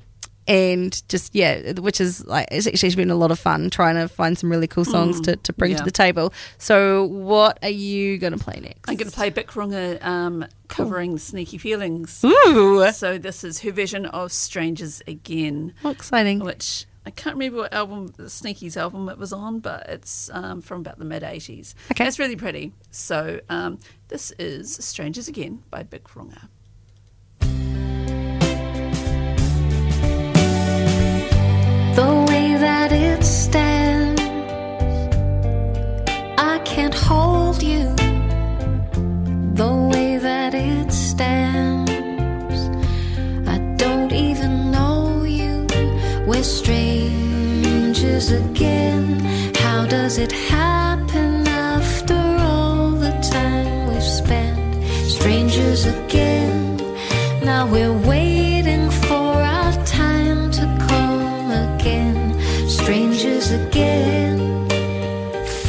and 0.47 1.01
just 1.07 1.35
yeah, 1.35 1.73
which 1.73 2.01
is 2.01 2.25
like 2.25 2.47
it's 2.51 2.67
actually 2.67 2.95
been 2.95 3.11
a 3.11 3.15
lot 3.15 3.31
of 3.31 3.39
fun 3.39 3.69
trying 3.69 3.95
to 3.95 4.07
find 4.07 4.37
some 4.37 4.49
really 4.49 4.67
cool 4.67 4.85
songs 4.85 5.21
to, 5.21 5.35
to 5.37 5.53
bring 5.53 5.75
to 5.75 5.81
Mm, 5.81 5.85
the 5.85 5.91
table. 5.91 6.33
So 6.57 7.05
what 7.05 7.59
are 7.63 7.69
you 7.69 8.17
gonna 8.17 8.37
play 8.37 8.59
next? 8.61 8.89
I'm 8.89 8.95
going 8.95 9.09
to 9.09 9.15
play 9.15 9.29
Bic 9.29 9.47
Runga 9.49 10.03
um, 10.03 10.45
covering 10.67 11.17
Sneaky 11.17 11.57
Feelings. 11.57 12.23
Ooh, 12.25 12.89
So 12.91 13.17
this 13.17 13.43
is 13.43 13.59
her 13.61 13.71
version 13.71 14.05
of 14.07 14.31
Strangers 14.31 15.01
Again, 15.07 15.73
how 15.83 15.91
exciting! 15.91 16.39
which 16.39 16.85
I 17.05 17.09
can't 17.09 17.35
remember 17.35 17.59
what 17.59 17.73
album, 17.73 18.13
Sneaky's 18.27 18.77
album 18.77 19.09
it 19.09 19.17
was 19.17 19.33
on, 19.33 19.59
but 19.59 19.87
it's 19.89 20.29
um, 20.33 20.61
from 20.61 20.81
about 20.81 20.99
the 20.99 21.05
mid 21.05 21.23
80s. 21.23 21.73
Okay. 21.91 22.05
It's 22.05 22.19
really 22.19 22.35
pretty. 22.35 22.73
So 22.91 23.39
um, 23.49 23.79
this 24.09 24.31
is 24.37 24.75
Strangers 24.85 25.27
Again 25.27 25.63
by 25.71 25.81
Bic 25.83 26.03
that 32.61 32.91
it 32.91 33.23
stands, 33.23 34.21
I 36.37 36.59
can't 36.63 36.93
hold 36.93 37.63
you. 37.63 37.85
The 39.61 39.73
way 39.91 40.19
that 40.19 40.53
it 40.53 40.91
stands, 40.91 41.89
I 43.47 43.57
don't 43.77 44.13
even 44.13 44.69
know 44.69 45.23
you. 45.23 45.65
We're 46.27 46.43
strangers 46.43 48.29
again. 48.31 49.19
How 49.55 49.87
does 49.87 50.19
it 50.19 50.31
happen 50.31 51.47
after 51.47 52.21
all 52.47 52.91
the 52.91 53.13
time 53.31 53.87
we've 53.89 54.03
spent? 54.03 54.59
Strangers 55.09 55.87
again. 55.87 56.77
Now 57.43 57.65
we're 57.65 57.97
waiting 58.07 58.40
again. 63.51 64.67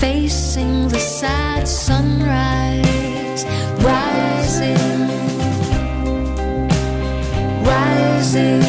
Facing 0.00 0.88
the 0.88 0.98
sad 0.98 1.66
sunrise. 1.66 3.44
Rising. 3.82 5.08
Rising. 7.64 8.62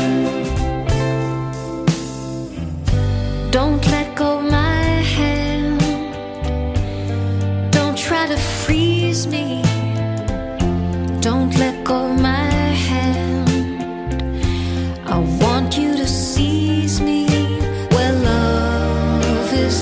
Don't 3.52 3.86
let 3.91 4.15
go 4.15 4.41
my 4.41 4.84
hand. 5.17 5.82
Don't 7.71 7.97
try 7.97 8.28
to 8.28 8.38
freeze 8.38 9.28
me. 9.28 9.62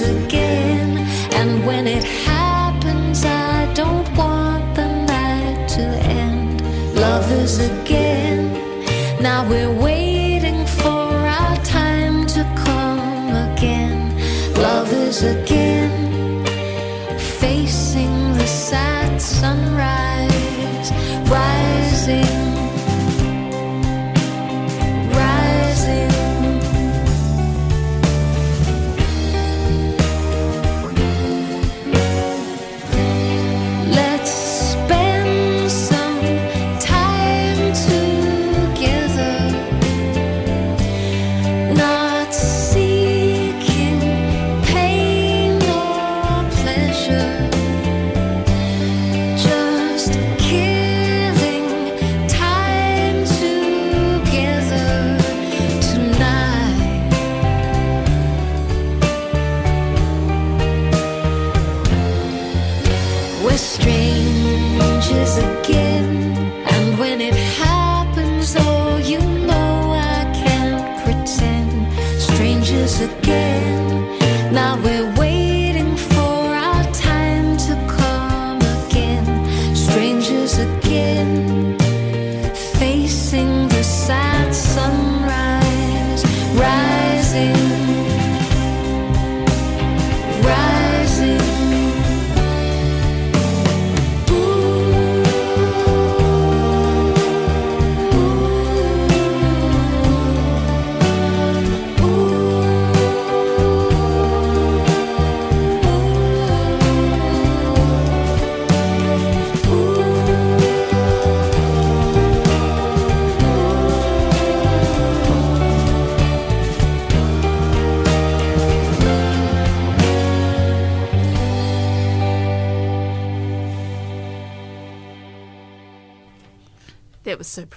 Again. 0.01 0.50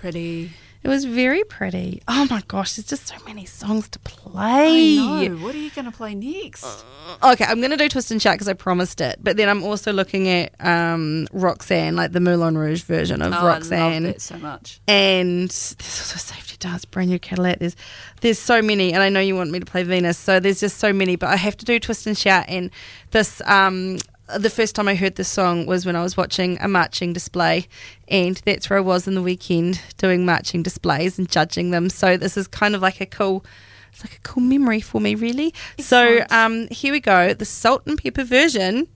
Pretty. 0.05 0.51
It 0.83 0.89
was 0.89 1.07
very 1.07 1.45
pretty. 1.45 2.03
Oh 2.07 2.27
my 2.29 2.43
gosh, 2.47 2.75
there's 2.75 2.87
just 2.87 3.07
so 3.07 3.15
many 3.25 3.47
songs 3.47 3.89
to 3.89 3.99
play. 4.01 4.99
I 4.99 5.29
know. 5.29 5.37
What 5.37 5.55
are 5.55 5.59
you 5.59 5.71
going 5.71 5.87
to 5.87 5.91
play 5.91 6.15
next? 6.15 6.85
Okay, 7.23 7.47
I'm 7.47 7.59
going 7.61 7.71
to 7.71 7.79
do 7.79 7.89
Twist 7.89 8.11
and 8.11 8.21
Shout 8.21 8.35
because 8.35 8.49
I 8.49 8.53
promised 8.53 9.01
it. 9.01 9.19
But 9.23 9.39
then 9.39 9.49
I'm 9.49 9.65
also 9.65 9.95
looking 9.95 10.29
at 10.29 10.53
um, 10.61 11.27
Roxanne, 11.33 11.97
like 11.97 12.13
the 12.13 12.21
Moulin 12.21 12.59
Rouge 12.59 12.83
version 12.83 13.23
of 13.23 13.33
oh, 13.33 13.37
I 13.37 13.39
love 13.39 13.47
Roxanne. 13.47 14.03
that 14.03 14.21
so 14.21 14.37
much. 14.37 14.79
and 14.87 15.49
there's 15.49 15.75
also 15.79 16.19
Safety 16.19 16.57
Dance, 16.59 16.85
brand 16.85 17.09
new 17.09 17.19
Cadillac. 17.19 17.61
There's 17.61 17.77
there's 18.21 18.39
so 18.39 18.61
many, 18.61 18.93
and 18.93 19.03
I 19.03 19.09
know 19.09 19.21
you 19.21 19.37
want 19.37 19.53
me 19.53 19.61
to 19.61 19.67
play 19.67 19.85
Venus, 19.85 20.19
so 20.19 20.39
there's 20.39 20.61
just 20.61 20.77
so 20.77 20.93
many. 20.93 21.17
But 21.17 21.31
I 21.31 21.37
have 21.37 21.57
to 21.57 21.65
do 21.65 21.81
Twist 21.81 22.07
and 22.07 22.17
Shout, 22.17 22.45
and 22.47 22.71
this 23.11 23.41
um 23.47 23.97
the 24.39 24.51
first 24.51 24.75
time 24.75 24.89
I 24.89 24.95
heard 24.95 25.17
this 25.17 25.29
song 25.29 25.67
was 25.67 25.85
when 25.85 25.97
I 25.97 26.03
was 26.03 26.17
watching 26.17 26.59
a 26.61 26.69
marching 26.69 27.13
display, 27.13 27.69
and 28.09 28.37
that's 28.45 28.71
where 28.71 28.79
I 28.79 28.83
was 28.83 29.07
in 29.07 29.15
the 29.15 29.23
weekend 29.23 29.81
doing 29.99 30.25
marching 30.25 30.63
displays 30.63 31.19
and 31.19 31.29
judging 31.29 31.71
them. 31.71 31.91
So 31.91 32.17
this 32.17 32.37
is 32.37 32.47
kind 32.47 32.75
of 32.75 32.83
like 32.83 33.01
a 33.01 33.07
cool. 33.07 33.45
It's 33.93 34.05
like 34.05 34.17
a 34.17 34.21
cool 34.23 34.43
memory 34.43 34.81
for 34.81 35.01
me, 35.01 35.15
really. 35.15 35.55
So 35.79 36.25
um, 36.31 36.67
here 36.69 36.93
we 36.93 36.99
go, 36.99 37.33
the 37.33 37.45
Salt-N-Pepa 37.45 38.25
version 38.25 38.89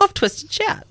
of 0.00 0.14
Twist 0.14 0.42
and 0.42 0.50
Shout. 0.50 0.84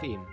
FM. 0.00 0.24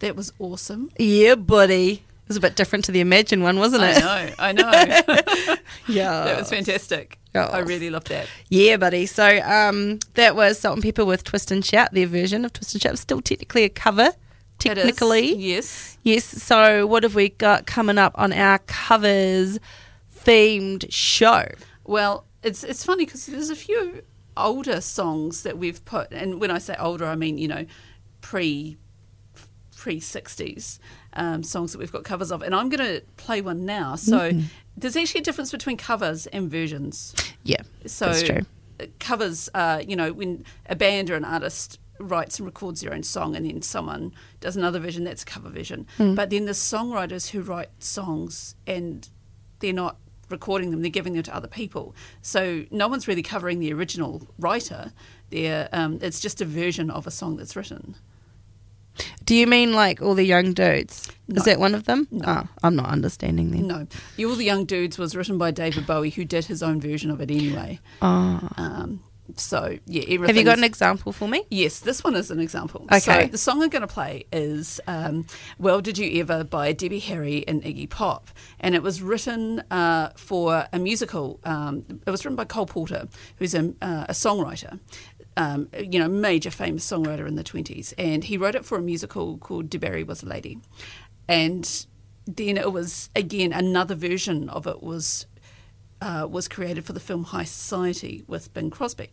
That 0.00 0.14
was 0.16 0.32
awesome. 0.38 0.90
Yeah, 0.98 1.34
buddy. 1.34 1.92
It 1.94 2.28
was 2.28 2.36
a 2.36 2.40
bit 2.40 2.56
different 2.56 2.84
to 2.86 2.92
the 2.92 3.00
Imagine 3.00 3.42
one, 3.42 3.58
wasn't 3.58 3.82
it? 3.84 4.02
I 4.04 4.52
know, 4.52 4.66
I 4.66 5.12
know. 5.16 5.54
Yeah. 5.88 6.24
that 6.24 6.38
was 6.38 6.50
fantastic. 6.50 7.18
Yes. 7.34 7.50
I 7.52 7.60
really 7.60 7.88
loved 7.88 8.08
that. 8.08 8.26
Yeah, 8.50 8.76
buddy. 8.76 9.06
So 9.06 9.38
um, 9.40 9.98
that 10.14 10.36
was 10.36 10.58
Salt-N-Pepa 10.58 11.06
with 11.06 11.24
Twist 11.24 11.50
and 11.50 11.64
Shout. 11.64 11.92
Their 11.92 12.06
version 12.06 12.44
of 12.44 12.52
Twist 12.52 12.74
and 12.74 12.82
Shout. 12.82 12.98
Still 12.98 13.22
technically 13.22 13.64
a 13.64 13.68
cover. 13.70 14.08
It 14.08 14.12
is, 14.12 14.84
Technically. 14.84 15.34
yes. 15.36 15.96
Yes. 16.02 16.24
So 16.24 16.86
what 16.86 17.04
have 17.04 17.14
we 17.14 17.30
got 17.30 17.64
coming 17.66 17.96
up 17.96 18.12
on 18.16 18.32
our 18.34 18.58
covers 18.60 19.58
themed 20.24 20.86
show? 20.90 21.46
Well, 21.84 22.24
it's 22.42 22.64
it's 22.64 22.84
funny 22.84 23.04
because 23.06 23.26
there's 23.26 23.50
a 23.50 23.56
few 23.56 24.02
older 24.38 24.80
songs 24.80 25.42
that 25.42 25.58
we've 25.58 25.84
put, 25.84 26.12
and 26.12 26.40
when 26.40 26.50
I 26.50 26.58
say 26.58 26.74
older, 26.78 27.06
I 27.06 27.16
mean 27.16 27.38
you 27.38 27.48
know 27.48 27.66
pre 28.20 28.76
pre 29.76 30.00
sixties 30.00 30.80
um, 31.14 31.42
songs 31.42 31.72
that 31.72 31.78
we've 31.78 31.92
got 31.92 32.04
covers 32.04 32.30
of, 32.30 32.42
and 32.42 32.54
I'm 32.54 32.68
going 32.68 32.86
to 32.86 33.02
play 33.16 33.40
one 33.40 33.64
now. 33.64 33.96
So 33.96 34.32
there's 34.76 34.96
actually 34.96 35.20
a 35.20 35.24
difference 35.24 35.50
between 35.50 35.76
covers 35.76 36.26
and 36.28 36.50
versions. 36.50 37.14
Yeah. 37.42 37.62
So 37.86 38.06
that's 38.06 38.22
true. 38.22 38.40
covers, 39.00 39.48
uh, 39.54 39.82
you 39.86 39.96
know, 39.96 40.12
when 40.12 40.44
a 40.66 40.76
band 40.76 41.10
or 41.10 41.14
an 41.14 41.24
artist 41.24 41.78
writes 42.00 42.38
and 42.38 42.46
records 42.46 42.80
their 42.80 42.94
own 42.94 43.02
song, 43.02 43.34
and 43.34 43.44
then 43.46 43.62
someone 43.62 44.12
does 44.40 44.56
another 44.56 44.78
version, 44.78 45.04
that's 45.04 45.22
a 45.22 45.26
cover 45.26 45.48
version. 45.48 45.86
But 46.14 46.30
then 46.30 46.44
there's 46.44 46.58
songwriters 46.58 47.30
who 47.30 47.40
write 47.40 47.70
songs 47.80 48.54
and 48.66 49.08
they're 49.60 49.72
not 49.72 49.96
recording 50.28 50.70
them; 50.70 50.82
they're 50.82 50.90
giving 50.90 51.14
them 51.14 51.22
to 51.24 51.34
other 51.34 51.48
people. 51.48 51.94
So 52.22 52.64
no 52.70 52.88
one's 52.88 53.08
really 53.08 53.22
covering 53.22 53.60
the 53.60 53.72
original 53.72 54.26
writer. 54.38 54.92
They're, 55.30 55.68
um, 55.72 55.98
it's 56.02 56.20
just 56.20 56.40
a 56.40 56.44
version 56.44 56.90
of 56.90 57.06
a 57.06 57.10
song 57.10 57.36
that's 57.36 57.54
written. 57.56 57.96
Do 59.24 59.34
you 59.34 59.46
mean 59.46 59.72
like 59.72 60.02
all 60.02 60.14
the 60.14 60.24
young 60.24 60.52
dudes? 60.52 61.10
No. 61.28 61.36
Is 61.36 61.44
that 61.44 61.60
one 61.60 61.74
of 61.74 61.84
them? 61.84 62.08
No. 62.10 62.24
Oh, 62.26 62.48
I'm 62.62 62.74
not 62.74 62.88
understanding 62.88 63.50
then. 63.50 63.66
No, 63.66 63.86
All 64.26 64.34
the 64.34 64.44
Young 64.44 64.64
Dudes" 64.64 64.98
was 64.98 65.14
written 65.14 65.36
by 65.36 65.50
David 65.50 65.86
Bowie, 65.86 66.10
who 66.10 66.24
did 66.24 66.46
his 66.46 66.62
own 66.62 66.80
version 66.80 67.10
of 67.10 67.20
it 67.20 67.30
anyway. 67.30 67.80
Oh. 68.00 68.48
Um, 68.56 69.02
so 69.36 69.78
yeah, 69.86 70.02
everything. 70.02 70.26
Have 70.26 70.36
you 70.36 70.44
got 70.44 70.58
an 70.58 70.64
example 70.64 71.12
for 71.12 71.28
me? 71.28 71.44
Yes, 71.50 71.80
this 71.80 72.02
one 72.02 72.14
is 72.14 72.30
an 72.30 72.40
example. 72.40 72.86
Okay. 72.92 72.98
So 72.98 73.26
the 73.26 73.38
song 73.38 73.62
I'm 73.62 73.68
going 73.68 73.82
to 73.82 73.86
play 73.86 74.24
is 74.32 74.80
um, 74.86 75.26
Well 75.58 75.80
Did 75.80 75.98
You 75.98 76.20
Ever 76.20 76.44
by 76.44 76.72
Debbie 76.72 76.98
Harry 77.00 77.46
and 77.46 77.62
Iggy 77.62 77.88
Pop. 77.88 78.30
And 78.60 78.74
it 78.74 78.82
was 78.82 79.02
written 79.02 79.60
uh, 79.70 80.10
for 80.16 80.66
a 80.72 80.78
musical. 80.78 81.40
Um, 81.44 81.84
it 82.06 82.10
was 82.10 82.24
written 82.24 82.36
by 82.36 82.44
Cole 82.44 82.66
Porter, 82.66 83.08
who's 83.36 83.54
a, 83.54 83.74
uh, 83.82 84.06
a 84.08 84.12
songwriter. 84.12 84.78
Um, 85.36 85.68
you 85.78 86.00
know, 86.00 86.08
major 86.08 86.50
famous 86.50 86.84
songwriter 86.90 87.28
in 87.28 87.36
the 87.36 87.44
20s. 87.44 87.94
And 87.96 88.24
he 88.24 88.36
wrote 88.36 88.56
it 88.56 88.64
for 88.64 88.76
a 88.76 88.82
musical 88.82 89.38
called 89.38 89.70
DuBarry 89.70 90.04
Was 90.04 90.24
a 90.24 90.26
Lady. 90.26 90.58
And 91.28 91.86
then 92.26 92.56
it 92.56 92.72
was, 92.72 93.08
again, 93.14 93.52
another 93.52 93.94
version 93.94 94.48
of 94.48 94.66
it 94.66 94.82
was 94.82 95.26
uh, 96.00 96.26
was 96.30 96.48
created 96.48 96.84
for 96.84 96.92
the 96.92 97.00
film 97.00 97.24
High 97.24 97.44
Society 97.44 98.24
with 98.26 98.52
Bing 98.54 98.70
Crosby. 98.70 99.10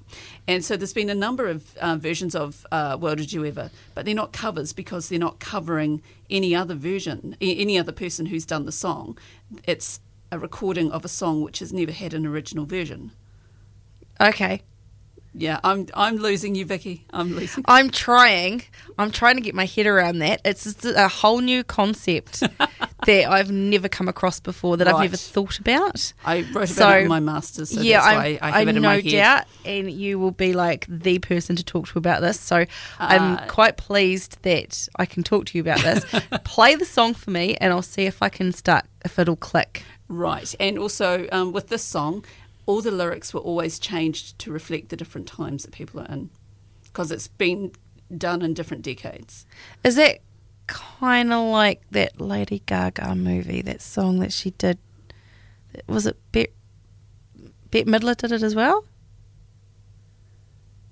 And 0.47 0.63
so 0.63 0.77
there's 0.77 0.93
been 0.93 1.09
a 1.09 1.15
number 1.15 1.47
of 1.47 1.75
uh, 1.77 1.95
versions 1.95 2.35
of 2.35 2.65
uh, 2.71 2.97
Well 2.99 3.15
Did 3.15 3.33
You 3.33 3.45
Ever, 3.45 3.71
but 3.93 4.05
they're 4.05 4.13
not 4.13 4.33
covers 4.33 4.73
because 4.73 5.09
they're 5.09 5.19
not 5.19 5.39
covering 5.39 6.01
any 6.29 6.55
other 6.55 6.75
version, 6.75 7.35
any 7.41 7.77
other 7.77 7.91
person 7.91 8.27
who's 8.27 8.45
done 8.45 8.65
the 8.65 8.71
song. 8.71 9.17
It's 9.63 9.99
a 10.31 10.39
recording 10.39 10.91
of 10.91 11.05
a 11.05 11.09
song 11.09 11.41
which 11.41 11.59
has 11.59 11.73
never 11.73 11.91
had 11.91 12.13
an 12.13 12.25
original 12.25 12.65
version. 12.65 13.11
Okay. 14.19 14.61
Yeah, 15.37 15.59
I'm 15.65 15.87
I'm 15.93 16.15
losing 16.15 16.55
you, 16.55 16.65
Vicky. 16.65 17.05
I'm 17.11 17.35
losing. 17.35 17.65
I'm 17.67 17.89
trying. 17.89 18.63
I'm 18.97 19.11
trying 19.11 19.35
to 19.35 19.41
get 19.41 19.53
my 19.53 19.65
head 19.65 19.85
around 19.85 20.19
that. 20.19 20.39
It's 20.45 20.85
a 20.85 21.09
whole 21.09 21.39
new 21.41 21.61
concept 21.63 22.39
that 23.05 23.29
I've 23.29 23.51
never 23.51 23.89
come 23.89 24.07
across 24.07 24.39
before 24.39 24.77
that 24.77 24.87
I've 24.87 24.93
Right. 24.95 25.01
never 25.01 25.17
thought 25.17 25.59
about. 25.59 26.13
I 26.23 26.37
wrote 26.41 26.51
about 26.51 26.67
So, 26.69 26.89
it 26.89 27.01
in 27.01 27.07
my 27.09 27.19
masters, 27.19 27.71
so 27.71 27.81
yeah, 27.81 28.01
I'm, 28.01 28.17
I 28.17 28.39
I 28.41 28.59
have 28.59 28.67
it 28.69 28.75
in 28.77 28.81
no 28.81 28.87
my 28.89 28.95
head. 29.01 29.11
doubt, 29.11 29.43
and 29.65 29.91
you 29.91 30.19
will 30.19 30.31
be 30.31 30.53
like 30.53 30.85
the 30.87 31.19
person 31.19 31.57
to 31.57 31.63
talk 31.65 31.89
to 31.89 31.97
about 31.99 32.21
this. 32.21 32.39
So 32.39 32.65
I'm 32.97 33.33
Uh, 33.35 33.45
quite 33.47 33.75
pleased 33.75 34.37
that 34.43 34.87
I 34.97 35.05
can 35.05 35.21
talk 35.23 35.47
to 35.47 35.57
you 35.57 35.61
about 35.61 35.81
this. 35.81 36.05
Play 36.45 36.75
the 36.75 36.85
song 36.85 37.13
for 37.13 37.31
me, 37.31 37.55
and 37.59 37.73
I'll 37.73 37.81
see 37.81 38.03
if 38.05 38.21
I 38.23 38.29
can 38.29 38.53
start 38.53 38.85
if 39.03 39.19
it'll 39.19 39.35
click. 39.35 39.83
Right, 40.07 40.55
and 40.59 40.77
also 40.79 41.27
um, 41.33 41.51
with 41.51 41.67
this 41.67 41.83
song, 41.83 42.23
all 42.65 42.81
the 42.81 42.91
lyrics 42.91 43.33
were 43.33 43.39
always 43.39 43.79
changed 43.79 44.39
to 44.39 44.51
reflect 44.51 44.89
the 44.89 44.97
different 44.97 45.27
times 45.27 45.63
that 45.63 45.71
people 45.71 46.01
are 46.01 46.07
in, 46.07 46.29
because 46.83 47.11
it's 47.11 47.27
been 47.27 47.71
done 48.15 48.41
in 48.41 48.53
different 48.53 48.83
decades. 48.83 49.45
Is 49.83 49.95
that 49.95 50.19
kind 50.67 51.31
of 51.31 51.47
like 51.47 51.81
that 51.91 52.19
Lady 52.19 52.61
Gaga 52.65 53.15
movie, 53.15 53.61
that 53.61 53.81
song 53.81 54.19
that 54.19 54.33
she 54.33 54.51
did? 54.51 54.77
Was 55.87 56.07
it 56.07 56.17
Bette, 56.31 56.53
Bette 57.69 57.89
Midler 57.89 58.15
did 58.15 58.31
it 58.31 58.41
as 58.43 58.55
well? 58.55 58.85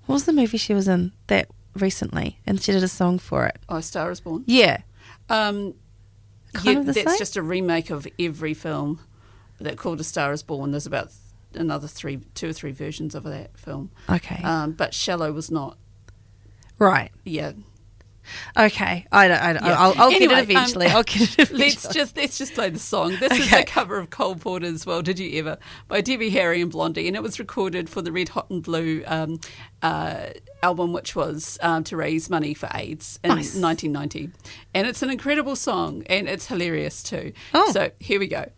What 0.06 0.14
was 0.14 0.24
the 0.26 0.32
movie 0.32 0.58
she 0.58 0.74
was 0.74 0.86
in 0.86 1.12
that 1.28 1.48
recently? 1.74 2.38
And 2.46 2.60
she 2.60 2.72
did 2.72 2.82
a 2.82 2.88
song 2.88 3.18
for 3.18 3.46
it. 3.46 3.56
Oh, 3.68 3.80
Star 3.80 4.10
is 4.10 4.20
Born. 4.20 4.44
Yeah. 4.46 4.82
Um, 5.28 5.74
Kind 6.52 6.66
yeah, 6.66 6.80
of 6.80 6.86
the 6.86 6.92
that's 6.92 7.10
same? 7.12 7.18
just 7.18 7.36
a 7.36 7.42
remake 7.42 7.90
of 7.90 8.06
every 8.18 8.54
film 8.54 9.00
that 9.58 9.76
called 9.78 9.98
A 9.98 10.04
Star 10.04 10.32
Is 10.32 10.42
Born. 10.42 10.70
There's 10.70 10.86
about 10.86 11.10
another 11.56 11.86
three, 11.88 12.18
two 12.34 12.48
or 12.50 12.52
three 12.52 12.72
versions 12.72 13.14
of 13.14 13.24
that 13.24 13.56
film. 13.58 13.90
Okay. 14.10 14.42
Um, 14.42 14.72
but 14.72 14.94
Shallow 14.94 15.32
was 15.32 15.50
not. 15.50 15.78
right. 16.78 17.10
Yeah. 17.24 17.52
Okay. 18.56 19.06
I 19.12 19.28
don't. 19.28 19.38
I 19.38 19.52
don't 19.52 19.64
Yeah. 19.64 19.78
I'll, 19.78 19.94
I'll 19.98 20.10
Anyway, 20.10 20.26
get 20.34 20.38
it 20.44 20.50
eventually. 20.50 20.86
um, 20.86 20.96
I'll 20.96 21.02
get 21.02 21.20
it 21.22 21.32
eventually. 21.38 21.58
Let's 21.58 21.88
just 21.88 22.16
let's 22.16 22.38
just 22.38 22.54
play 22.54 22.70
the 22.70 22.78
song. 22.78 23.16
This 23.20 23.32
is 23.32 23.46
Okay. 23.52 23.60
a 23.62 23.64
cover 23.66 23.98
of 23.98 24.08
Cole 24.08 24.34
Porter's 24.36 24.86
"Well 24.86 25.02
Did 25.02 25.18
You 25.18 25.38
Ever" 25.40 25.58
by 25.88 26.00
Debbie 26.00 26.30
Harry 26.30 26.62
and 26.62 26.70
Blondie, 26.70 27.06
and 27.06 27.16
it 27.16 27.22
was 27.22 27.38
recorded 27.38 27.90
for 27.90 28.00
the 28.00 28.10
Red 28.10 28.30
Hot 28.30 28.48
and 28.48 28.62
Blue 28.62 29.02
um, 29.06 29.40
uh, 29.82 30.28
album, 30.62 30.94
which 30.94 31.14
was 31.14 31.58
um, 31.60 31.84
to 31.84 31.98
raise 31.98 32.30
money 32.30 32.54
for 32.54 32.68
AIDS 32.74 33.18
in 33.22 33.28
Nice. 33.28 33.54
1990. 33.56 34.30
And 34.72 34.86
it's 34.86 35.02
an 35.02 35.10
incredible 35.10 35.54
song, 35.54 36.02
and 36.06 36.26
it's 36.26 36.46
hilarious 36.46 37.02
too. 37.02 37.32
Oh. 37.52 37.70
So 37.72 37.90
here 38.00 38.18
we 38.18 38.26
go. 38.28 38.50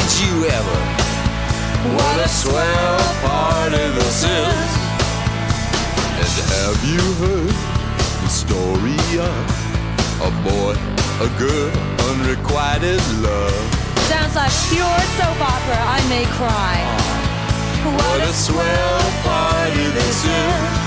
Did 0.00 0.12
you 0.24 0.34
ever? 0.48 0.80
What 1.96 2.16
a 2.24 2.28
swell 2.28 2.98
party 3.24 3.84
this 3.98 4.22
is. 4.24 4.70
And 6.20 6.32
have 6.54 6.80
you 6.92 7.02
heard 7.22 7.54
the 8.24 8.28
story 8.28 9.00
of 9.18 9.44
a 10.28 10.30
boy, 10.44 10.74
a 11.24 11.28
girl, 11.38 11.72
unrequited 12.10 13.00
love? 13.24 13.60
Sounds 14.12 14.34
like 14.36 14.52
pure 14.68 15.00
soap 15.16 15.40
opera. 15.40 15.80
I 15.96 16.00
may 16.08 16.24
cry. 16.38 16.76
What 17.96 18.20
a 18.20 18.32
swell 18.32 19.00
party 19.24 19.86
this 19.98 20.20
is. 20.24 20.78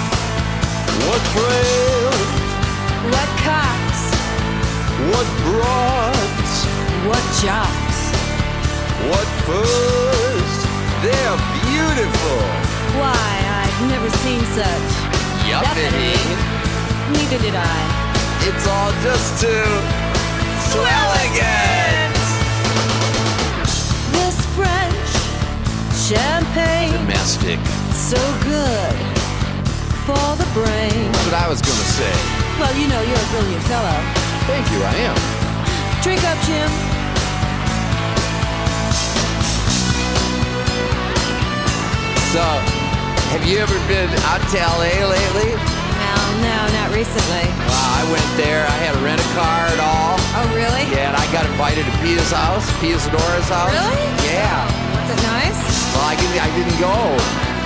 What 1.06 1.22
friends, 1.34 2.32
What 3.14 3.30
cops? 3.48 4.02
what 5.12 5.28
broads, 5.44 6.54
What 7.10 7.24
jocks? 7.42 7.93
What 9.10 9.28
furs. 9.48 10.54
They're 11.04 11.40
beautiful. 11.68 12.40
Why, 13.00 13.30
I've 13.64 13.82
never 13.90 14.10
seen 14.24 14.42
such. 14.56 14.90
Yuppity. 15.50 16.16
Neither 17.12 17.40
did 17.44 17.56
I. 17.56 17.80
It's 18.48 18.66
all 18.68 18.92
just 19.04 19.42
too 19.42 19.68
swell 20.72 21.12
again. 21.28 22.12
This 24.16 24.38
French 24.56 25.10
champagne, 26.08 26.92
Domestic. 26.94 27.60
so 27.92 28.20
good 28.44 28.96
for 30.08 30.36
the 30.40 30.48
brain. 30.54 31.12
That's 31.12 31.26
what 31.26 31.36
I 31.36 31.48
was 31.50 31.62
gonna 31.62 31.90
say. 32.00 32.14
Well, 32.60 32.74
you 32.78 32.88
know 32.88 33.02
you're 33.02 33.18
a 33.18 33.30
brilliant 33.32 33.64
fellow. 33.64 33.98
Thank 34.48 34.70
you, 34.72 34.80
I 34.84 34.96
am. 35.08 35.18
Drink 36.04 36.24
up, 36.24 36.38
Jim. 36.46 36.93
So, 42.34 42.42
have 43.30 43.46
you 43.46 43.62
ever 43.62 43.78
been 43.86 44.10
out 44.26 44.42
to 44.42 44.58
LA 44.58 44.90
lately? 45.06 45.54
Well, 45.54 46.30
no, 46.42 46.58
not 46.74 46.90
recently. 46.90 47.46
Well, 47.70 47.88
I 47.94 48.02
went 48.10 48.26
there. 48.42 48.66
I 48.66 48.74
had 48.82 48.98
to 48.98 49.02
rent 49.06 49.22
a 49.22 49.30
car 49.38 49.70
and 49.70 49.78
all. 49.78 50.18
Oh, 50.42 50.50
really? 50.58 50.82
Yeah, 50.90 51.14
and 51.14 51.18
I 51.18 51.30
got 51.30 51.46
invited 51.46 51.86
to 51.86 51.94
Pia's 52.02 52.34
house, 52.34 52.66
Pia 52.82 52.98
Zadora's 52.98 53.46
house. 53.54 53.70
Really? 53.70 54.02
Yeah. 54.26 54.50
Oh, 54.50 54.98
was 54.98 55.10
it 55.14 55.22
nice? 55.30 55.62
Well, 55.94 56.10
I 56.10 56.18
didn't, 56.18 56.42
I 56.42 56.50
didn't 56.58 56.78
go. 56.82 56.98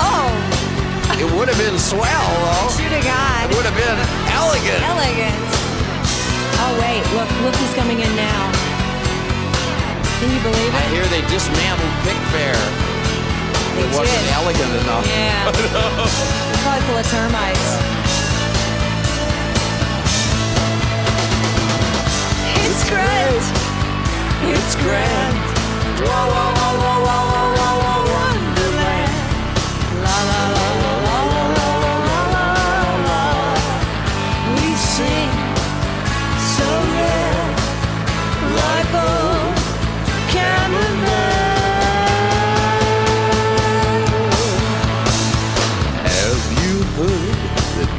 Oh, 0.03 0.28
It 1.15 1.28
would 1.32 1.47
have 1.47 1.59
been 1.63 1.80
swell, 1.80 2.28
though. 2.43 2.68
shoot 2.76 2.91
a 2.91 2.99
god. 3.07 3.47
It 3.47 3.55
would 3.55 3.63
have 3.72 3.80
been 3.80 3.99
elegant. 4.36 4.84
Elegant. 4.84 5.39
Oh, 6.59 6.76
wait, 6.84 7.07
look, 7.15 7.30
look 7.39 7.55
who's 7.55 7.72
coming 7.80 8.03
in 8.03 8.11
now. 8.20 8.41
Can 10.20 10.28
you 10.28 10.43
believe 10.43 10.76
it? 10.76 10.84
I 10.84 10.91
hear 10.91 11.07
they 11.07 11.24
dismantled 11.32 11.95
Pick 12.03 12.20
Fair. 12.36 12.86
They 13.78 13.84
It 13.84 13.93
wasn't 13.93 14.25
did. 14.25 14.34
elegant 14.34 14.73
enough. 14.82 15.05
Yeah. 15.05 15.51
Probably 16.65 16.82
full 16.89 16.97
of 16.97 17.07
termites. 17.13 17.67
It's 22.65 22.84
grand. 22.89 23.43
It's 24.49 24.73
grand. 24.82 25.36
Whoa, 26.01 26.09
whoa, 26.09 26.51
whoa, 26.57 26.73
whoa, 26.82 26.82
whoa, 26.82 27.05
whoa, 27.05 27.05
whoa, 27.05 27.32
whoa, 27.32 27.36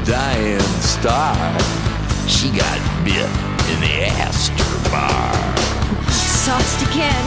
dying 0.08 0.58
star? 0.80 1.36
She 2.26 2.48
got 2.48 2.80
bit 3.04 3.28
in 3.68 3.78
the 3.84 4.08
Astor 4.24 4.64
bar. 4.88 5.36
Sauced 6.08 6.80
again. 6.88 7.24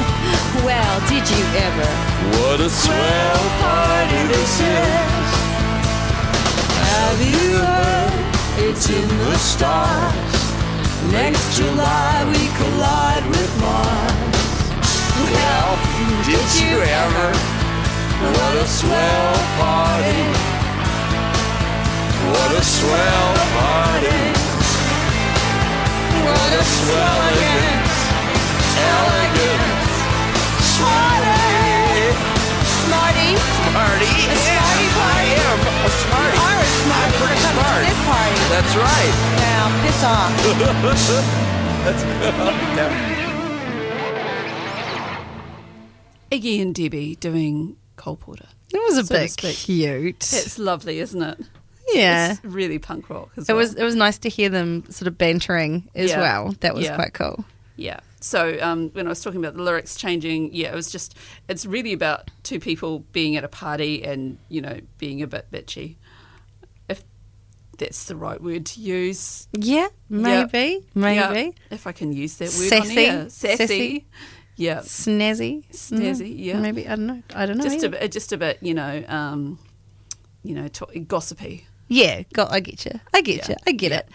Well, 0.65 0.95
did 1.05 1.21
you 1.29 1.43
ever? 1.61 1.89
What 2.41 2.59
a 2.59 2.69
swell 2.71 3.43
party 3.61 4.21
this 4.33 4.55
is. 4.65 5.29
Have 6.89 7.21
you 7.21 7.49
heard? 7.61 8.13
It's 8.65 8.89
in 8.89 9.07
the 9.29 9.37
stars. 9.37 10.33
Next 11.11 11.55
July 11.55 12.25
we 12.33 12.49
collide 12.57 13.25
with 13.29 13.51
Mars. 13.61 14.89
Well, 15.29 15.71
did 16.25 16.49
you 16.57 16.81
ever? 16.81 17.27
What 18.25 18.55
a 18.57 18.67
swell 18.67 19.33
party. 19.61 20.50
What 22.29 22.51
a 22.53 22.63
swell 22.63 23.33
party. 23.57 24.21
What 26.21 26.51
a 26.53 26.63
swell 26.63 27.21
elegant, 27.21 27.89
elegant, 28.77 29.89
smarty, 30.75 32.13
Smarty. 32.81 33.29
smarty. 33.71 34.11
A 34.21 34.37
smarty 34.37 34.87
party. 34.97 35.29
I 35.31 35.41
am 35.41 35.59
a 35.85 35.89
smarty. 36.01 36.37
You 36.37 36.43
are 36.45 36.59
a 36.61 36.69
smart. 36.81 37.01
I'm 37.01 37.13
pretty 37.19 37.41
smart. 37.51 37.81
This 37.89 38.01
party. 38.05 38.39
That's 38.53 38.73
right. 38.77 39.13
Now, 39.41 39.63
piss 39.81 40.01
off. 40.03 40.31
That's 41.83 42.03
good. 42.77 42.93
Iggy 46.31 46.61
and 46.61 46.73
Debbie 46.75 47.15
doing 47.15 47.75
Cole 47.97 48.15
Porter. 48.15 48.47
It 48.73 48.77
was 48.87 48.97
a 48.97 49.03
so 49.05 49.13
bit 49.15 49.35
cute. 49.55 50.15
It's 50.33 50.57
lovely, 50.57 50.99
isn't 50.99 51.21
it? 51.21 51.39
Yeah. 51.93 52.31
It's 52.33 52.43
really 52.45 52.79
punk 52.79 53.09
rock 53.09 53.29
as 53.37 53.49
It 53.49 53.53
well. 53.53 53.57
was 53.59 53.75
it 53.75 53.83
was 53.83 53.95
nice 53.95 54.17
to 54.19 54.29
hear 54.29 54.49
them 54.49 54.83
sort 54.89 55.07
of 55.07 55.17
bantering 55.17 55.89
as 55.95 56.11
Yeah. 56.11 56.19
well. 56.19 56.55
That 56.61 56.73
was 56.75 56.85
Yeah. 56.85 56.95
quite 56.95 57.13
cool. 57.13 57.45
Yeah. 57.75 57.99
So 58.19 58.57
um, 58.61 58.89
when 58.89 59.07
I 59.07 59.09
was 59.09 59.21
talking 59.21 59.39
about 59.39 59.55
the 59.55 59.63
lyrics 59.63 59.95
changing, 59.95 60.53
yeah, 60.53 60.71
it 60.71 60.75
was 60.75 60.91
just 60.91 61.17
it's 61.49 61.65
really 61.65 61.93
about 61.93 62.29
two 62.43 62.59
people 62.59 62.99
being 63.11 63.35
at 63.35 63.43
a 63.43 63.47
party 63.47 64.03
and 64.03 64.37
you 64.49 64.61
know 64.61 64.79
being 64.99 65.21
a 65.23 65.27
bit 65.27 65.47
bitchy, 65.51 65.95
if 66.87 67.03
that's 67.79 68.05
the 68.05 68.15
right 68.15 68.39
word 68.41 68.65
to 68.67 68.79
use. 68.81 69.47
Yeah, 69.53 69.87
maybe, 70.07 70.85
maybe. 70.93 71.15
Yeah, 71.15 71.49
if 71.71 71.87
I 71.87 71.91
can 71.93 72.13
use 72.13 72.35
that 72.37 72.49
word 72.53 72.73
on 72.81 72.85
Sassy. 72.85 72.93
here, 72.95 73.29
sassy. 73.29 73.57
Sassy. 73.57 74.05
Yeah, 74.57 74.79
Snazzy, 74.81 75.63
Snazzy, 75.71 76.35
Mm, 76.35 76.35
yeah. 76.37 76.59
Maybe 76.59 76.85
I 76.87 76.95
don't 76.95 77.07
know. 77.07 77.23
I 77.33 77.47
don't 77.47 77.57
know. 77.57 77.63
just 77.63 77.83
a 77.83 77.89
bit, 77.89 78.11
just 78.11 78.31
a 78.33 78.37
bit, 78.37 78.59
you 78.61 78.75
know, 78.75 79.03
um, 79.07 79.57
you 80.43 80.53
know, 80.53 80.67
to- 80.67 80.99
gossipy. 81.07 81.65
Yeah, 81.93 82.23
got. 82.33 82.53
I 82.53 82.61
get 82.61 82.85
you. 82.85 82.99
I 83.13 83.19
get 83.21 83.37
Yeah. 83.37 83.49
you. 83.49 83.55
I 83.67 83.71
get 83.73 83.91
it. 83.91 84.07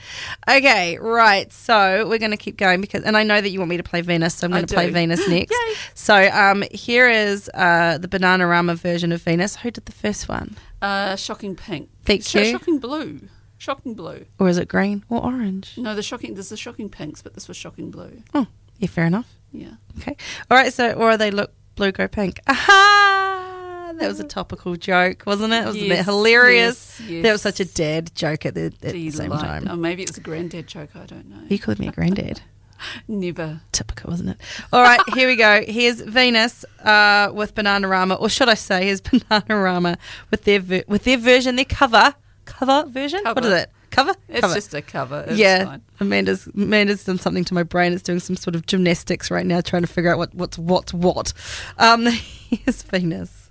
Okay, 0.48 0.96
right. 0.98 1.52
So 1.52 2.08
we're 2.08 2.18
going 2.18 2.30
to 2.30 2.38
keep 2.38 2.56
going 2.56 2.80
because, 2.80 3.02
and 3.04 3.16
I 3.18 3.22
know 3.22 3.38
that 3.38 3.50
you 3.50 3.58
want 3.58 3.68
me 3.68 3.76
to 3.76 3.82
play 3.82 4.00
Venus, 4.00 4.34
so 4.34 4.46
I'm 4.46 4.50
going 4.52 4.64
to 4.64 4.74
play. 4.74 4.88
Venus 4.90 5.28
next. 5.28 5.50
Yay. 5.52 5.74
So 5.94 6.14
um, 6.30 6.64
here 6.70 7.06
is 7.08 7.50
uh, 7.52 7.98
the 7.98 8.08
Bananarama 8.08 8.76
version 8.76 9.12
of 9.12 9.20
Venus. 9.22 9.56
Who 9.56 9.70
did 9.70 9.84
the 9.84 9.92
first 9.92 10.26
one, 10.26 10.56
Uh, 10.80 11.16
shocking 11.16 11.54
pink. 11.54 11.90
Thank 12.06 12.22
Sh- 12.24 12.34
you. 12.36 12.44
Shocking 12.52 12.78
blue. 12.78 13.20
Shocking 13.58 13.92
blue. 13.94 14.24
or 14.38 14.48
is 14.48 14.56
it 14.58 14.68
green 14.68 15.04
or 15.10 15.22
orange? 15.22 15.74
No, 15.76 15.94
the 15.94 16.02
shocking. 16.02 16.32
There's 16.34 16.48
the 16.48 16.56
shocking 16.56 16.88
pinks, 16.88 17.20
but 17.20 17.34
this 17.34 17.46
was 17.48 17.56
shocking 17.58 17.90
blue. 17.90 18.22
Oh, 18.34 18.46
yeah, 18.78 18.88
fair 18.88 19.04
enough. 19.06 19.28
Yeah. 19.52 19.74
Okay. 19.98 20.16
All 20.50 20.56
right. 20.56 20.72
So, 20.72 20.92
or 20.92 21.16
they 21.18 21.30
look 21.30 21.52
blue, 21.74 21.92
go 21.92 22.08
pink. 22.08 22.40
Aha! 22.46 23.35
That 23.98 24.08
was 24.08 24.20
a 24.20 24.24
topical 24.24 24.76
joke, 24.76 25.24
wasn't 25.26 25.52
it? 25.52 25.62
It 25.62 25.66
was 25.66 25.76
a 25.76 25.80
bit 25.80 25.88
Yes, 25.88 26.04
hilarious. 26.04 27.00
yes, 27.06 27.22
That 27.22 27.32
was 27.32 27.42
such 27.42 27.60
a 27.60 27.64
dad 27.64 28.14
joke 28.14 28.46
at 28.46 28.54
the, 28.54 28.66
at 28.66 28.80
the 28.80 29.10
same 29.10 29.30
time. 29.30 29.66
Oh, 29.70 29.76
maybe 29.76 30.02
it's 30.02 30.16
a 30.18 30.20
granddad 30.20 30.66
joke. 30.66 30.90
I 30.94 31.06
don't 31.06 31.28
know. 31.28 31.46
He 31.48 31.58
called 31.58 31.78
me 31.78 31.88
a 31.88 31.92
granddad. 31.92 32.40
Never. 33.08 33.60
Typical, 33.72 34.12
isn't 34.12 34.28
it? 34.28 34.38
All 34.72 34.82
right, 34.82 35.00
here 35.14 35.28
we 35.28 35.36
go. 35.36 35.62
Here's 35.66 36.00
Venus 36.00 36.64
uh, 36.84 37.30
with 37.32 37.54
Bananarama, 37.54 38.20
or 38.20 38.28
should 38.28 38.48
I 38.50 38.54
say, 38.54 38.84
here's 38.86 39.00
Bananarama 39.02 39.96
with 40.30 40.44
their 40.44 40.60
ver- 40.60 40.84
with 40.86 41.04
their 41.04 41.16
version, 41.18 41.56
their 41.56 41.64
cover 41.64 42.14
cover 42.44 42.84
version. 42.88 43.20
What 43.24 43.36
Cover. 43.36 43.48
is 43.48 43.62
it? 43.62 43.70
Cover. 43.90 44.14
It's 44.28 44.40
cover. 44.40 44.54
just 44.54 44.74
a 44.74 44.82
cover. 44.82 45.24
It's 45.26 45.38
yeah. 45.38 45.64
fine. 45.64 45.82
Amanda's 46.00 46.46
Amanda's 46.54 47.04
done 47.04 47.18
something 47.18 47.44
to 47.44 47.54
my 47.54 47.62
brain. 47.62 47.92
It's 47.94 48.02
doing 48.02 48.20
some 48.20 48.36
sort 48.36 48.54
of 48.54 48.66
gymnastics 48.66 49.30
right 49.30 49.46
now, 49.46 49.60
trying 49.62 49.82
to 49.82 49.88
figure 49.88 50.12
out 50.12 50.18
what 50.18 50.34
what's 50.34 50.58
what's 50.58 50.92
what. 50.92 51.32
Um, 51.78 52.06
here's 52.06 52.82
Venus. 52.82 53.45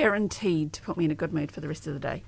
Guaranteed 0.00 0.72
to 0.74 0.82
put 0.82 0.96
me 0.96 1.04
in 1.04 1.10
a 1.10 1.14
good 1.14 1.32
mood 1.32 1.52
for 1.52 1.60
the 1.60 1.68
rest 1.68 1.86
of 1.86 1.94
the 1.94 2.00
day. 2.00 2.22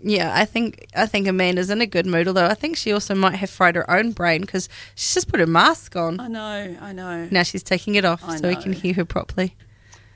Yeah, 0.00 0.32
I 0.34 0.44
think 0.44 0.86
I 0.94 1.06
think 1.06 1.26
Amanda's 1.26 1.70
in 1.70 1.80
a 1.80 1.86
good 1.86 2.06
mood. 2.06 2.28
Although 2.28 2.46
I 2.46 2.54
think 2.54 2.76
she 2.76 2.92
also 2.92 3.14
might 3.14 3.34
have 3.34 3.50
fried 3.50 3.74
her 3.74 3.90
own 3.90 4.12
brain 4.12 4.42
because 4.42 4.68
she's 4.94 5.14
just 5.14 5.28
put 5.28 5.40
her 5.40 5.46
mask 5.46 5.96
on. 5.96 6.20
I 6.20 6.28
know, 6.28 6.76
I 6.80 6.92
know, 6.92 7.28
Now 7.30 7.42
she's 7.42 7.64
taking 7.64 7.96
it 7.96 8.04
off 8.04 8.22
I 8.24 8.36
so 8.36 8.48
we 8.48 8.56
can 8.56 8.72
hear 8.72 8.94
her 8.94 9.04
properly. 9.04 9.56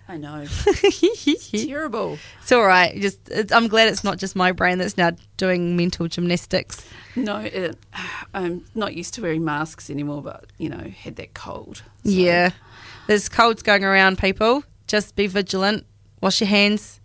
I 0.09 0.19
know. 0.19 0.45
it's 0.67 1.51
Terrible. 1.51 2.19
all 2.51 2.63
right. 2.67 2.95
Just 3.01 3.29
it's, 3.29 3.51
I'm 3.53 3.67
glad 3.67 3.89
it's 3.89 4.05
not 4.05 4.19
just 4.19 4.37
my 4.37 4.53
brain 4.53 4.79
that's 4.79 4.97
now 4.97 5.13
doing 5.37 5.77
mental 5.77 6.07
gymnastics. 6.07 6.85
No, 7.17 7.39
it, 7.39 7.77
I'm 8.35 8.65
not 8.75 8.95
used 8.95 9.15
to 9.15 9.23
wearing 9.23 9.45
masks 9.45 9.91
anymore, 9.91 10.23
but 10.23 10.45
you 10.59 10.69
know, 10.69 10.93
had 10.97 11.17
that 11.17 11.35
cold. 11.35 11.79
So- 12.05 12.11
Yeah, 12.11 12.51
there's 13.07 13.29
colds 13.29 13.63
going 13.63 13.85
around. 13.85 14.19
People, 14.19 14.65
just 14.87 15.17
be 15.17 15.27
vigilant. 15.27 15.87
Wash 16.21 16.41
your 16.41 16.49
hands. 16.49 17.01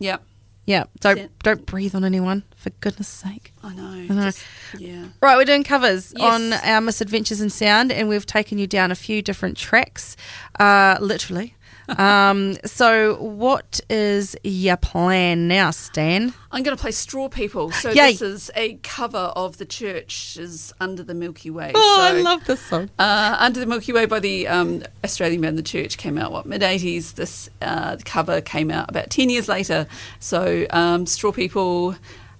Yep. 0.00 0.22
Yeah, 0.66 0.84
don't 1.00 1.16
Sen- 1.16 1.30
don't 1.42 1.66
breathe 1.66 1.94
on 1.96 2.04
anyone 2.04 2.44
for 2.54 2.70
goodness 2.80 3.08
sake. 3.08 3.52
I 3.64 3.74
know. 3.74 3.82
know. 4.14 4.24
just- 4.24 4.44
yeah. 4.78 5.06
Right, 5.20 5.36
we're 5.36 5.44
doing 5.44 5.64
covers 5.64 6.12
Yes. 6.16 6.22
on 6.34 6.52
our 6.52 6.80
Misadventures 6.80 7.40
in 7.40 7.50
Sound, 7.50 7.90
and 7.90 8.08
we've 8.08 8.26
taken 8.26 8.58
you 8.58 8.66
down 8.68 8.90
a 8.92 8.94
few 8.94 9.20
different 9.22 9.56
tracks, 9.56 10.16
uh, 10.60 10.96
literally. 11.00 11.54
Um, 11.98 12.56
so, 12.64 13.16
what 13.16 13.80
is 13.90 14.36
your 14.44 14.76
plan 14.76 15.48
now, 15.48 15.70
Stan? 15.70 16.32
I'm 16.52 16.62
going 16.62 16.76
to 16.76 16.80
play 16.80 16.90
Straw 16.90 17.28
People. 17.28 17.70
So 17.70 17.90
Yay. 17.90 18.12
this 18.12 18.22
is 18.22 18.50
a 18.56 18.74
cover 18.82 19.32
of 19.36 19.58
the 19.58 19.64
Church's 19.64 20.72
Under 20.80 21.02
the 21.02 21.14
Milky 21.14 21.50
Way. 21.50 21.72
Oh, 21.74 21.96
so, 21.96 22.02
I 22.16 22.20
love 22.20 22.44
this 22.44 22.60
song. 22.60 22.90
Uh, 22.98 23.36
Under 23.38 23.60
the 23.60 23.66
Milky 23.66 23.92
Way 23.92 24.06
by 24.06 24.18
the 24.20 24.48
um, 24.48 24.82
Australian 25.04 25.40
band 25.42 25.58
The 25.58 25.62
Church 25.62 25.96
came 25.96 26.18
out, 26.18 26.32
what, 26.32 26.46
mid 26.46 26.62
80s? 26.62 27.14
This 27.14 27.48
uh, 27.62 27.98
cover 28.04 28.40
came 28.40 28.70
out 28.70 28.88
about 28.88 29.10
10 29.10 29.30
years 29.30 29.48
later. 29.48 29.86
So 30.18 30.66
um, 30.70 31.06
Straw 31.06 31.32
People 31.32 31.96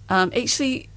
um, 0.08 0.32
actually. 0.36 0.88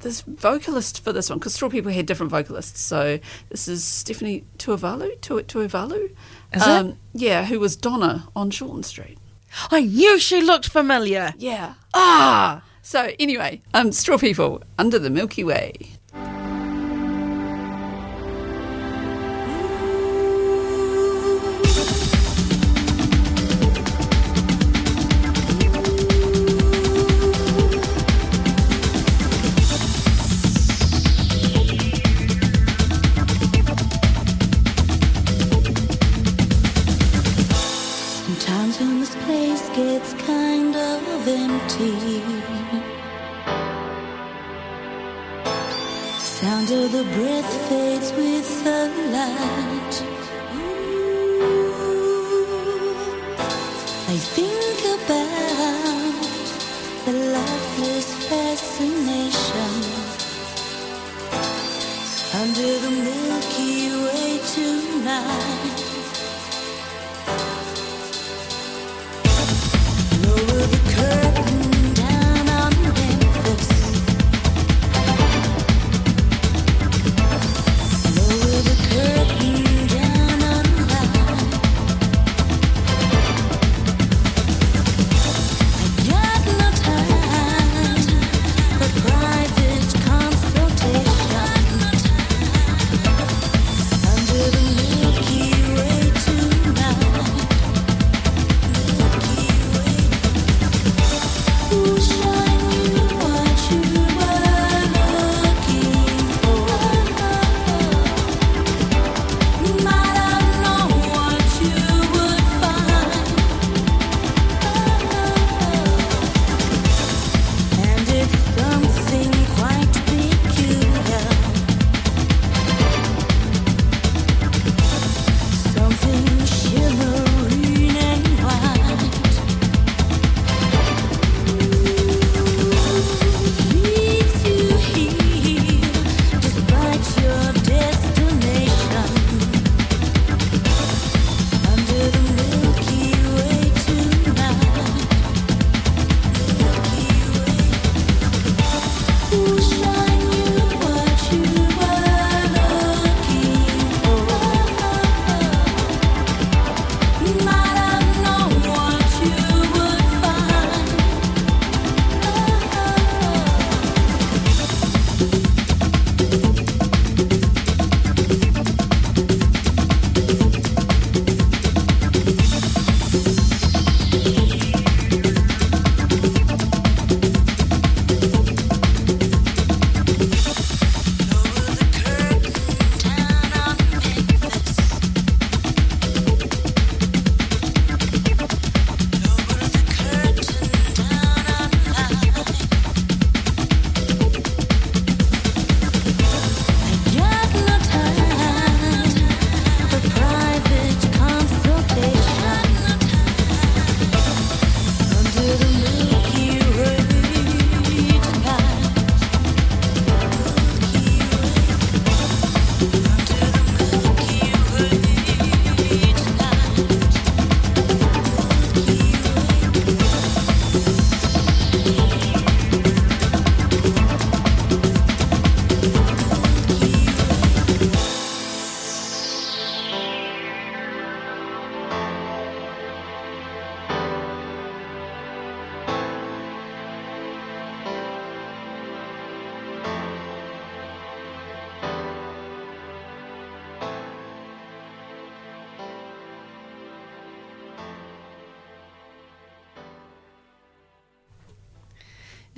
This 0.00 0.20
vocalist 0.20 1.02
for 1.02 1.12
this 1.12 1.28
one, 1.28 1.40
because 1.40 1.54
Straw 1.54 1.68
People 1.68 1.90
had 1.90 2.06
different 2.06 2.30
vocalists. 2.30 2.80
So 2.80 3.18
this 3.48 3.66
is 3.66 3.82
Stephanie 3.82 4.44
Tauevihi, 4.56 5.20
Tu- 5.20 5.42
Tauevihi. 5.42 6.14
Um, 6.54 6.98
Yeah, 7.12 7.44
who 7.44 7.58
was 7.60 7.76
Donna 7.76 8.28
on 8.34 8.50
Shortland 8.50 8.84
Street. 8.84 9.18
I 9.70 9.82
knew 9.82 10.18
she 10.18 10.40
looked 10.42 10.68
familiar. 10.68 11.34
Yeah. 11.38 11.74
Ah. 11.94 12.62
So 12.82 13.10
anyway, 13.18 13.60
um, 13.74 13.92
Straw 13.92 14.18
People 14.18 14.62
under 14.78 14.98
the 14.98 15.10
Milky 15.10 15.44
Way. 15.44 15.97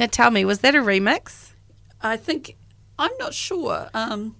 Now 0.00 0.06
tell 0.06 0.30
me, 0.30 0.46
was 0.46 0.60
that 0.60 0.74
a 0.74 0.78
remix? 0.78 1.50
I 2.00 2.16
think 2.16 2.56
I'm 2.98 3.10
not 3.18 3.34
sure. 3.34 3.90
Um, 3.92 4.34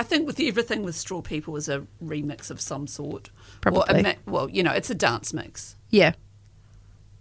I 0.00 0.02
think 0.02 0.26
with 0.26 0.40
everything 0.40 0.82
with 0.82 0.96
Straw 0.96 1.22
People 1.22 1.52
was 1.52 1.68
a 1.68 1.86
remix 2.04 2.50
of 2.50 2.60
some 2.60 2.88
sort. 2.88 3.30
Probably. 3.60 4.16
well, 4.26 4.50
you 4.50 4.64
know, 4.64 4.72
it's 4.72 4.90
a 4.90 4.94
dance 4.96 5.32
mix. 5.32 5.76
Yeah. 5.90 6.14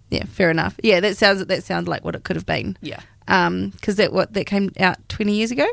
Yeah, 0.09 0.26
fair 0.26 0.49
enough. 0.49 0.80
Yeah, 0.82 0.99
that 0.99 1.15
sounds 1.15 1.45
that 1.45 1.63
sounds 1.63 1.88
like 1.88 2.03
what 2.03 2.15
it 2.15 2.24
could 2.24 2.36
have 2.36 2.47
been. 2.47 2.76
Yeah. 2.82 3.01
Um, 3.28 3.70
because 3.70 3.97
that 3.97 4.11
what 4.11 4.34
that 4.34 4.47
came 4.47 4.72
out 4.80 5.07
twenty 5.07 5.36
years 5.36 5.51
ago. 5.51 5.67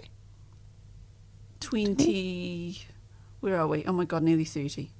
Twenty. 1.60 2.78
Where 3.40 3.58
are 3.58 3.66
we? 3.66 3.86
Oh 3.86 3.92
my 3.92 4.04
god, 4.04 4.22
nearly 4.22 4.44
thirty. 4.44 4.90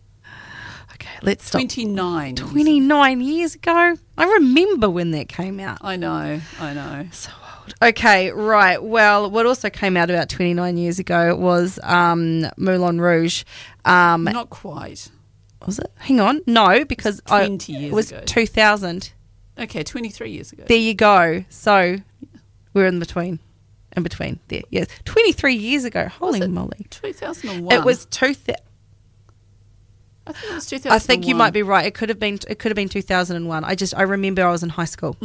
Okay, 0.97 1.09
let's 1.23 1.45
stop. 1.45 1.61
Twenty 1.61 1.85
nine. 1.85 2.37
Twenty 2.37 2.81
nine 2.81 3.21
years 3.21 3.55
ago. 3.55 3.95
I 4.19 4.25
remember 4.25 4.89
when 4.89 5.11
that 5.13 5.29
came 5.29 5.61
out. 5.61 5.79
I 5.83 5.97
know. 5.97 6.41
I 6.61 6.73
know. 6.75 7.07
So 7.13 7.31
old. 7.61 7.75
Okay, 7.83 8.31
right. 8.33 8.83
Well, 8.83 9.31
what 9.31 9.45
also 9.47 9.69
came 9.71 9.97
out 9.97 10.09
about 10.11 10.29
twenty 10.29 10.55
nine 10.55 10.77
years 10.77 10.99
ago 10.99 11.35
was 11.37 11.79
um, 11.83 12.47
Moulin 12.57 13.01
Rouge. 13.01 13.45
Um, 13.85 14.25
Not 14.25 14.51
quite. 14.51 15.11
was 15.67 15.79
it? 15.79 15.91
Hang 15.99 16.21
on, 16.21 16.41
no, 16.47 16.85
because 16.85 17.21
I, 17.27 17.47
20 17.47 17.73
years 17.73 17.85
it 17.85 17.95
was 17.95 18.13
ago. 18.13 18.23
two 18.27 18.47
thousand. 18.47 19.13
Okay, 19.59 19.83
twenty 19.83 20.09
three 20.11 20.31
years 20.31 20.53
ago. 20.53 20.65
There 20.67 20.77
you 20.79 20.95
go. 20.95 21.45
So 21.51 21.97
we're 22.73 22.87
in 22.87 22.99
between. 22.99 23.39
In 23.97 24.03
between 24.03 24.41
there, 24.49 24.61
yes. 24.71 24.89
Twenty 25.07 25.33
three 25.33 25.55
years 25.55 25.85
ago. 25.85 26.09
Holy 26.09 26.47
moly! 26.47 26.87
Two 26.91 27.13
thousand 27.15 27.49
and 27.51 27.65
one. 27.65 27.75
It 27.75 27.85
was 27.85 28.05
two. 28.07 28.35
Th- 28.35 28.59
I 30.27 30.33
think 30.33 30.51
it 30.53 30.55
was 30.55 30.67
two 30.67 30.79
thousand. 30.79 30.93
I 30.93 30.99
think 30.99 31.27
you 31.27 31.35
might 31.35 31.53
be 31.53 31.63
right. 31.63 31.87
It 31.87 31.95
could 31.95 32.09
have 32.09 32.19
been. 32.19 32.39
It 32.49 32.59
could 32.59 32.71
have 32.71 32.77
been 32.77 32.89
two 32.89 33.03
thousand 33.03 33.37
and 33.37 33.47
one. 33.49 33.63
I 33.65 33.75
just. 33.75 33.95
I 33.97 34.03
remember 34.03 34.45
I 34.47 34.51
was 34.51 34.63
in 34.63 34.71
high 34.71 34.85
school. 34.87 35.17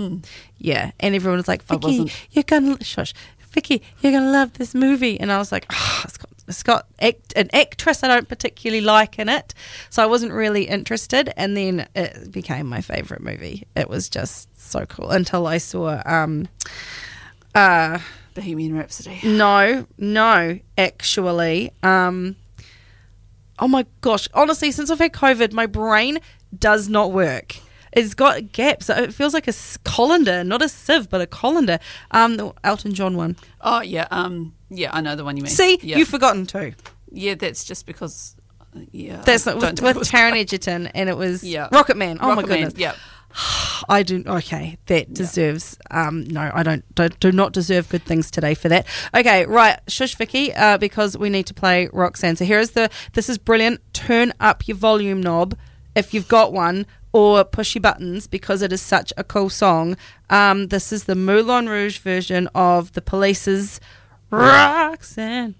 Yeah, 0.58 0.92
and 1.00 1.16
everyone 1.16 1.38
was 1.38 1.48
like, 1.48 1.64
"Vicky, 1.64 2.12
you're 2.32 2.44
gonna 2.44 2.84
shush, 2.84 3.14
Vicky, 3.50 3.82
you're 4.02 4.12
gonna 4.12 4.32
love 4.32 4.54
this 4.54 4.76
movie." 4.76 5.20
And 5.20 5.32
I 5.32 5.38
was 5.40 5.52
like, 5.52 5.66
oh, 5.72 6.02
"It's 6.06 6.18
got, 6.18 6.30
it's 6.48 6.64
got 6.64 6.86
act, 7.00 7.34
an 7.36 7.50
actress 7.54 8.04
I 8.04 8.10
don't 8.10 8.28
particularly 8.30 8.82
like 8.82 9.18
in 9.18 9.28
it," 9.28 9.54
so 9.90 10.04
I 10.04 10.06
wasn't 10.06 10.34
really 10.34 10.66
interested. 10.66 11.34
And 11.36 11.58
then 11.58 11.88
it 11.96 12.32
became 12.32 12.68
my 12.68 12.82
favorite 12.82 13.22
movie. 13.22 13.66
It 13.76 13.90
was 13.90 14.08
just 14.08 14.50
so 14.60 14.86
cool 14.86 15.10
until 15.10 15.48
I 15.48 15.58
saw. 15.58 16.02
um 16.06 16.48
uh 17.56 18.00
Bohemian 18.34 18.74
Rhapsody. 18.78 19.20
no, 19.28 19.86
no, 19.98 20.60
actually. 20.78 21.72
Um, 21.84 22.38
oh 23.62 23.68
my 23.68 23.86
gosh. 24.02 24.28
Honestly, 24.34 24.72
since 24.72 24.90
I've 24.90 25.00
had 25.00 25.14
COVID, 25.14 25.54
my 25.54 25.66
brain 25.68 26.20
does 26.58 26.90
not 26.90 27.14
work. 27.14 27.56
It's 27.94 28.14
got 28.14 28.52
gaps. 28.54 28.90
It 28.90 29.14
feels 29.14 29.34
like 29.34 29.48
a 29.48 29.54
colander, 29.84 30.44
not 30.44 30.62
a 30.62 30.70
sieve, 30.70 31.10
but 31.10 31.20
a 31.22 31.28
colander. 31.28 31.78
Um, 32.12 32.38
the 32.38 32.54
Elton 32.64 32.94
John 32.94 33.16
one. 33.18 33.36
Oh 33.62 33.82
yeah. 33.82 34.08
Um. 34.12 34.54
Yeah, 34.70 34.90
I 34.94 35.02
know 35.02 35.16
the 35.18 35.26
one 35.26 35.36
you 35.36 35.44
mean. 35.44 35.52
See, 35.52 35.78
yeah. 35.84 35.98
you've 35.98 36.08
forgotten 36.08 36.46
too. 36.46 36.74
Yeah, 37.12 37.36
that's 37.36 37.66
just 37.66 37.86
because. 37.86 38.36
uh, 38.74 38.80
Yeah. 38.92 39.22
That's 39.26 39.46
not, 39.46 39.58
with, 39.58 39.82
with 39.82 40.10
Taron. 40.10 40.38
Egerton, 40.38 40.88
and 40.88 41.10
it 41.10 41.18
was 41.18 41.44
Yeah. 41.44 41.68
Rocket 41.74 41.98
Man. 41.98 42.18
Oh 42.22 42.30
my 42.30 42.36
Rocket 42.36 42.48
Man, 42.50 42.58
goodness. 42.60 42.80
Yeah. 42.80 42.96
I 43.90 44.04
do. 44.04 44.24
Okay, 44.26 44.78
that 44.88 45.14
deserves. 45.14 45.78
Um, 45.90 46.24
no, 46.26 46.52
I 46.54 46.64
don't, 46.64 46.84
don't. 46.96 47.20
Do 47.20 47.32
not 47.32 47.54
deserve 47.54 47.90
good 47.90 48.04
things 48.04 48.32
today 48.32 48.54
for 48.54 48.70
that. 48.70 48.88
Okay, 49.16 49.46
right, 49.46 49.80
shush, 49.88 50.16
Vicky, 50.16 50.54
uh, 50.54 50.78
because 50.78 51.18
we 51.18 51.30
need 51.30 51.48
to 51.48 51.54
play 51.54 51.90
Roxanne. 51.92 52.36
So 52.36 52.46
here 52.46 52.60
is 52.60 52.72
the. 52.72 52.90
This 53.14 53.30
is 53.30 53.38
brilliant. 53.38 53.82
Turn 53.94 54.34
up 54.40 54.68
your 54.68 54.78
volume 54.78 55.22
knob 55.22 55.58
if 55.96 56.14
you've 56.14 56.28
got 56.28 56.54
one, 56.54 56.86
or 57.14 57.44
push 57.44 57.76
your 57.76 57.82
buttons 57.82 58.28
because 58.28 58.62
it 58.62 58.72
is 58.72 58.82
such 58.82 59.12
a 59.18 59.24
cool 59.24 59.50
song. 59.50 59.98
Um, 60.30 60.68
this 60.68 60.92
is 60.92 61.06
the 61.06 61.16
Moulin 61.16 61.68
Rouge 61.68 61.98
version 62.00 62.48
of 62.56 62.94
the 62.94 63.02
Police's 63.02 63.80
Roxanne. 64.30 65.56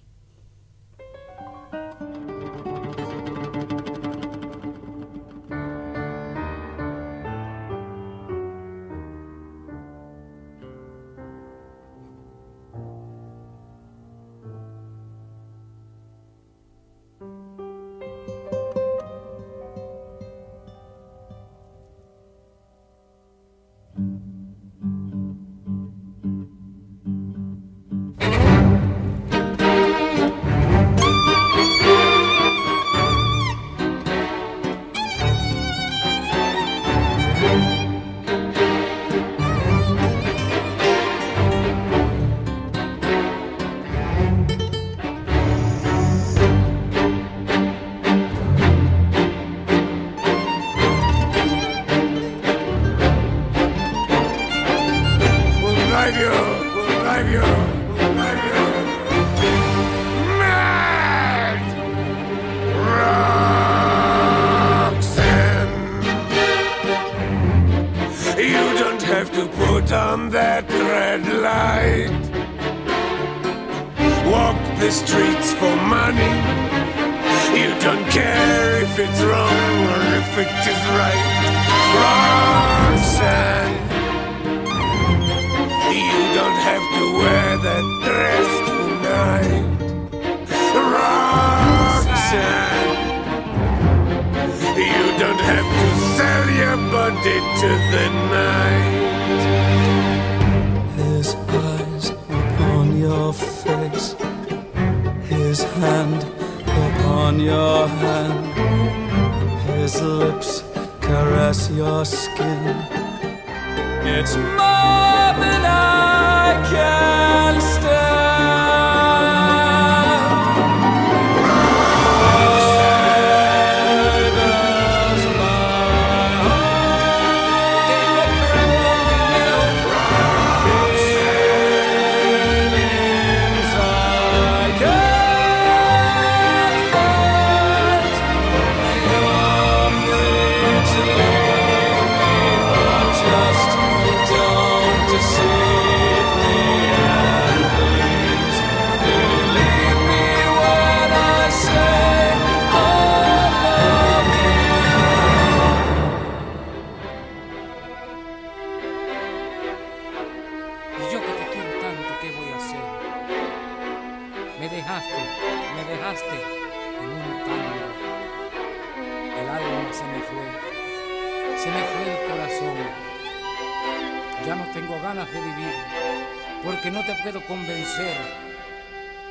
Convencer 177.52 178.16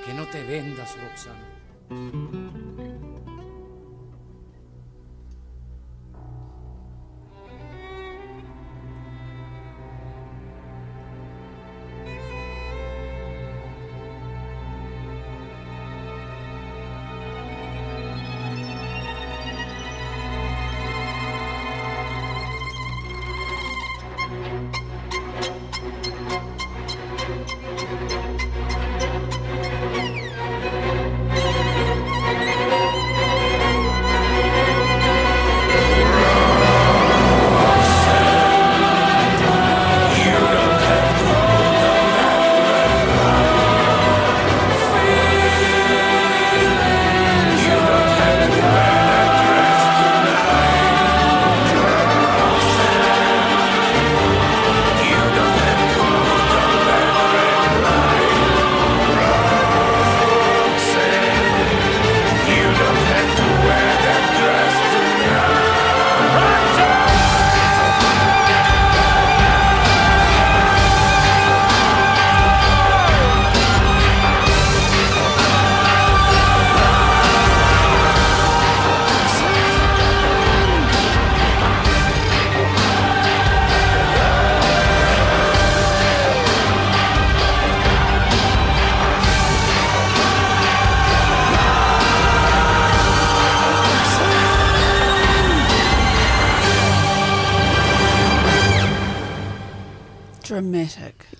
que 0.04 0.12
no 0.12 0.26
te 0.26 0.44
vendas, 0.44 0.94
Roxana. 1.00 2.49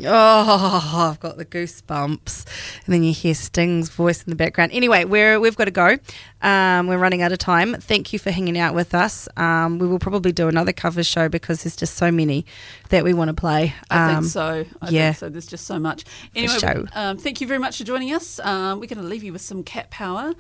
Oh, 0.05 1.11
I've 1.11 1.21
got 1.21 1.37
the 1.37 1.45
goosebumps. 1.45 2.47
And 2.87 2.95
then 2.95 3.03
you 3.03 3.13
hear 3.13 3.35
Sting's 3.35 3.89
voice 3.91 4.23
in 4.23 4.31
the 4.31 4.37
background. 4.37 4.73
Anyway, 4.73 5.05
we're, 5.05 5.39
we've 5.41 5.57
got 5.57 5.67
to 5.67 5.71
go. 5.71 5.99
Um, 6.43 6.87
we're 6.87 6.99
running 6.99 7.23
out 7.23 7.33
of 7.33 7.39
time. 7.39 7.75
Thank 7.75 8.13
you 8.13 8.19
for 8.19 8.31
hanging 8.31 8.59
out 8.59 8.75
with 8.75 8.95
us. 8.95 9.29
Um, 9.37 9.79
we 9.79 9.87
will 9.87 9.99
probably 9.99 10.33
do 10.33 10.49
another 10.49 10.73
cover 10.73 11.03
show 11.05 11.29
because 11.29 11.63
there's 11.63 11.77
just 11.77 11.97
so 11.97 12.11
many 12.11 12.47
that 12.89 13.05
we 13.05 13.13
want 13.15 13.29
to 13.29 13.35
play. 13.35 13.75
I 13.91 14.13
Um, 14.15 14.23
think 14.23 14.33
so. 14.33 14.65
I 14.81 14.89
yeah. 14.91 15.09
think 15.13 15.17
so. 15.19 15.29
There's 15.29 15.47
just 15.47 15.67
so 15.67 15.79
much. 15.79 16.05
Anyway. 16.35 16.85
Um, 16.95 17.19
thank 17.19 17.41
you 17.41 17.47
very 17.47 17.61
much 17.61 17.79
for 17.79 17.85
joining 17.85 18.13
us. 18.15 18.41
Um, 18.41 18.81
we're 18.81 18.87
going 18.87 19.03
to 19.03 19.09
leave 19.09 19.23
you 19.23 19.33
with 19.33 19.43
some 19.43 19.63
Cat 19.63 19.91
Power 19.91 20.35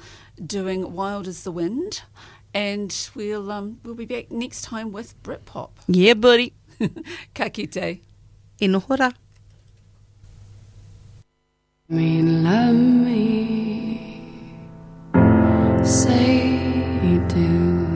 doing 0.44 0.92
Wild 0.94 1.26
Is 1.26 1.42
the 1.44 1.52
Wind. 1.52 2.02
And 2.52 2.92
we'll 3.14 3.52
um, 3.52 3.78
we'll 3.84 3.94
be 3.94 4.06
back 4.06 4.32
next 4.32 4.62
time 4.62 4.90
with 4.90 5.20
Britpop. 5.22 5.70
Yeah, 5.86 6.14
buddy. 6.14 6.52
Ka 7.34 7.48
kite. 7.48 8.00
Inohora. 8.61 9.14
Mean, 11.91 12.45
let 12.45 12.72
me 12.72 13.99
say 15.82 17.18
do. 17.26 17.86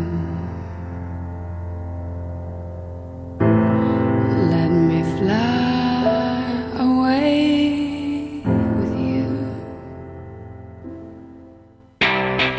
Let 4.50 4.68
me 4.70 5.02
fly 5.18 6.72
away 6.80 8.42
with 8.78 8.98
you. 8.98 9.26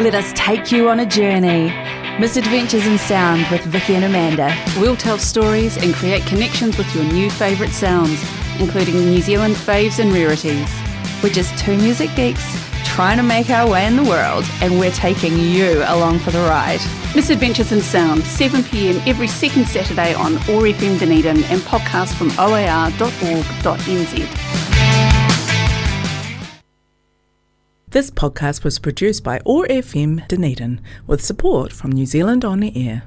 Let 0.02 0.16
us 0.16 0.32
take 0.36 0.72
you 0.72 0.88
on 0.90 1.02
a 1.02 1.06
journey. 1.06 1.74
Misadventures 2.18 2.88
in 2.88 2.98
Sound 2.98 3.46
with 3.52 3.62
Vicky 3.64 3.96
and 3.96 4.06
Amanda. 4.06 4.56
We'll 4.80 4.96
tell 4.96 5.18
stories 5.18 5.76
and 5.76 5.94
create 5.94 6.26
connections 6.28 6.78
with 6.78 6.96
your 6.96 7.04
new 7.04 7.30
favourite 7.30 7.74
sounds, 7.74 8.24
including 8.62 8.96
New 8.96 9.22
Zealand 9.22 9.56
faves 9.56 10.00
and 10.00 10.14
rarities. 10.14 10.95
We're 11.26 11.34
just 11.34 11.58
two 11.58 11.76
music 11.76 12.16
geeks 12.16 12.46
trying 12.84 13.18
to 13.18 13.24
make 13.24 13.50
our 13.50 13.68
way 13.68 13.88
in 13.88 13.96
the 13.96 14.04
world, 14.04 14.46
and 14.62 14.80
we're 14.80 14.92
taking 14.92 15.40
you 15.40 15.84
along 15.88 16.20
for 16.20 16.30
the 16.30 16.38
ride. 16.42 16.80
Misadventures 17.16 17.72
in 17.72 17.82
Sound, 17.82 18.24
7 18.24 18.64
pm 18.64 19.02
every 19.08 19.26
second 19.26 19.66
Saturday 19.66 20.14
on 20.14 20.36
OAR 20.48 20.68
FM 20.68 21.00
Dunedin 21.00 21.44
and 21.46 21.62
podcast 21.62 22.14
from 22.14 22.28
oar.org.nz. 22.38 23.00
This 27.88 28.12
podcast 28.12 28.64
was 28.64 28.78
produced 28.78 29.24
by 29.24 29.42
OAR 29.48 29.66
FM 29.66 30.28
Dunedin 30.28 30.80
with 31.08 31.26
support 31.26 31.72
from 31.74 31.92
New 31.92 32.06
Zealand 32.06 32.46
On 32.46 32.60
the 32.60 32.88
Air. 32.88 33.06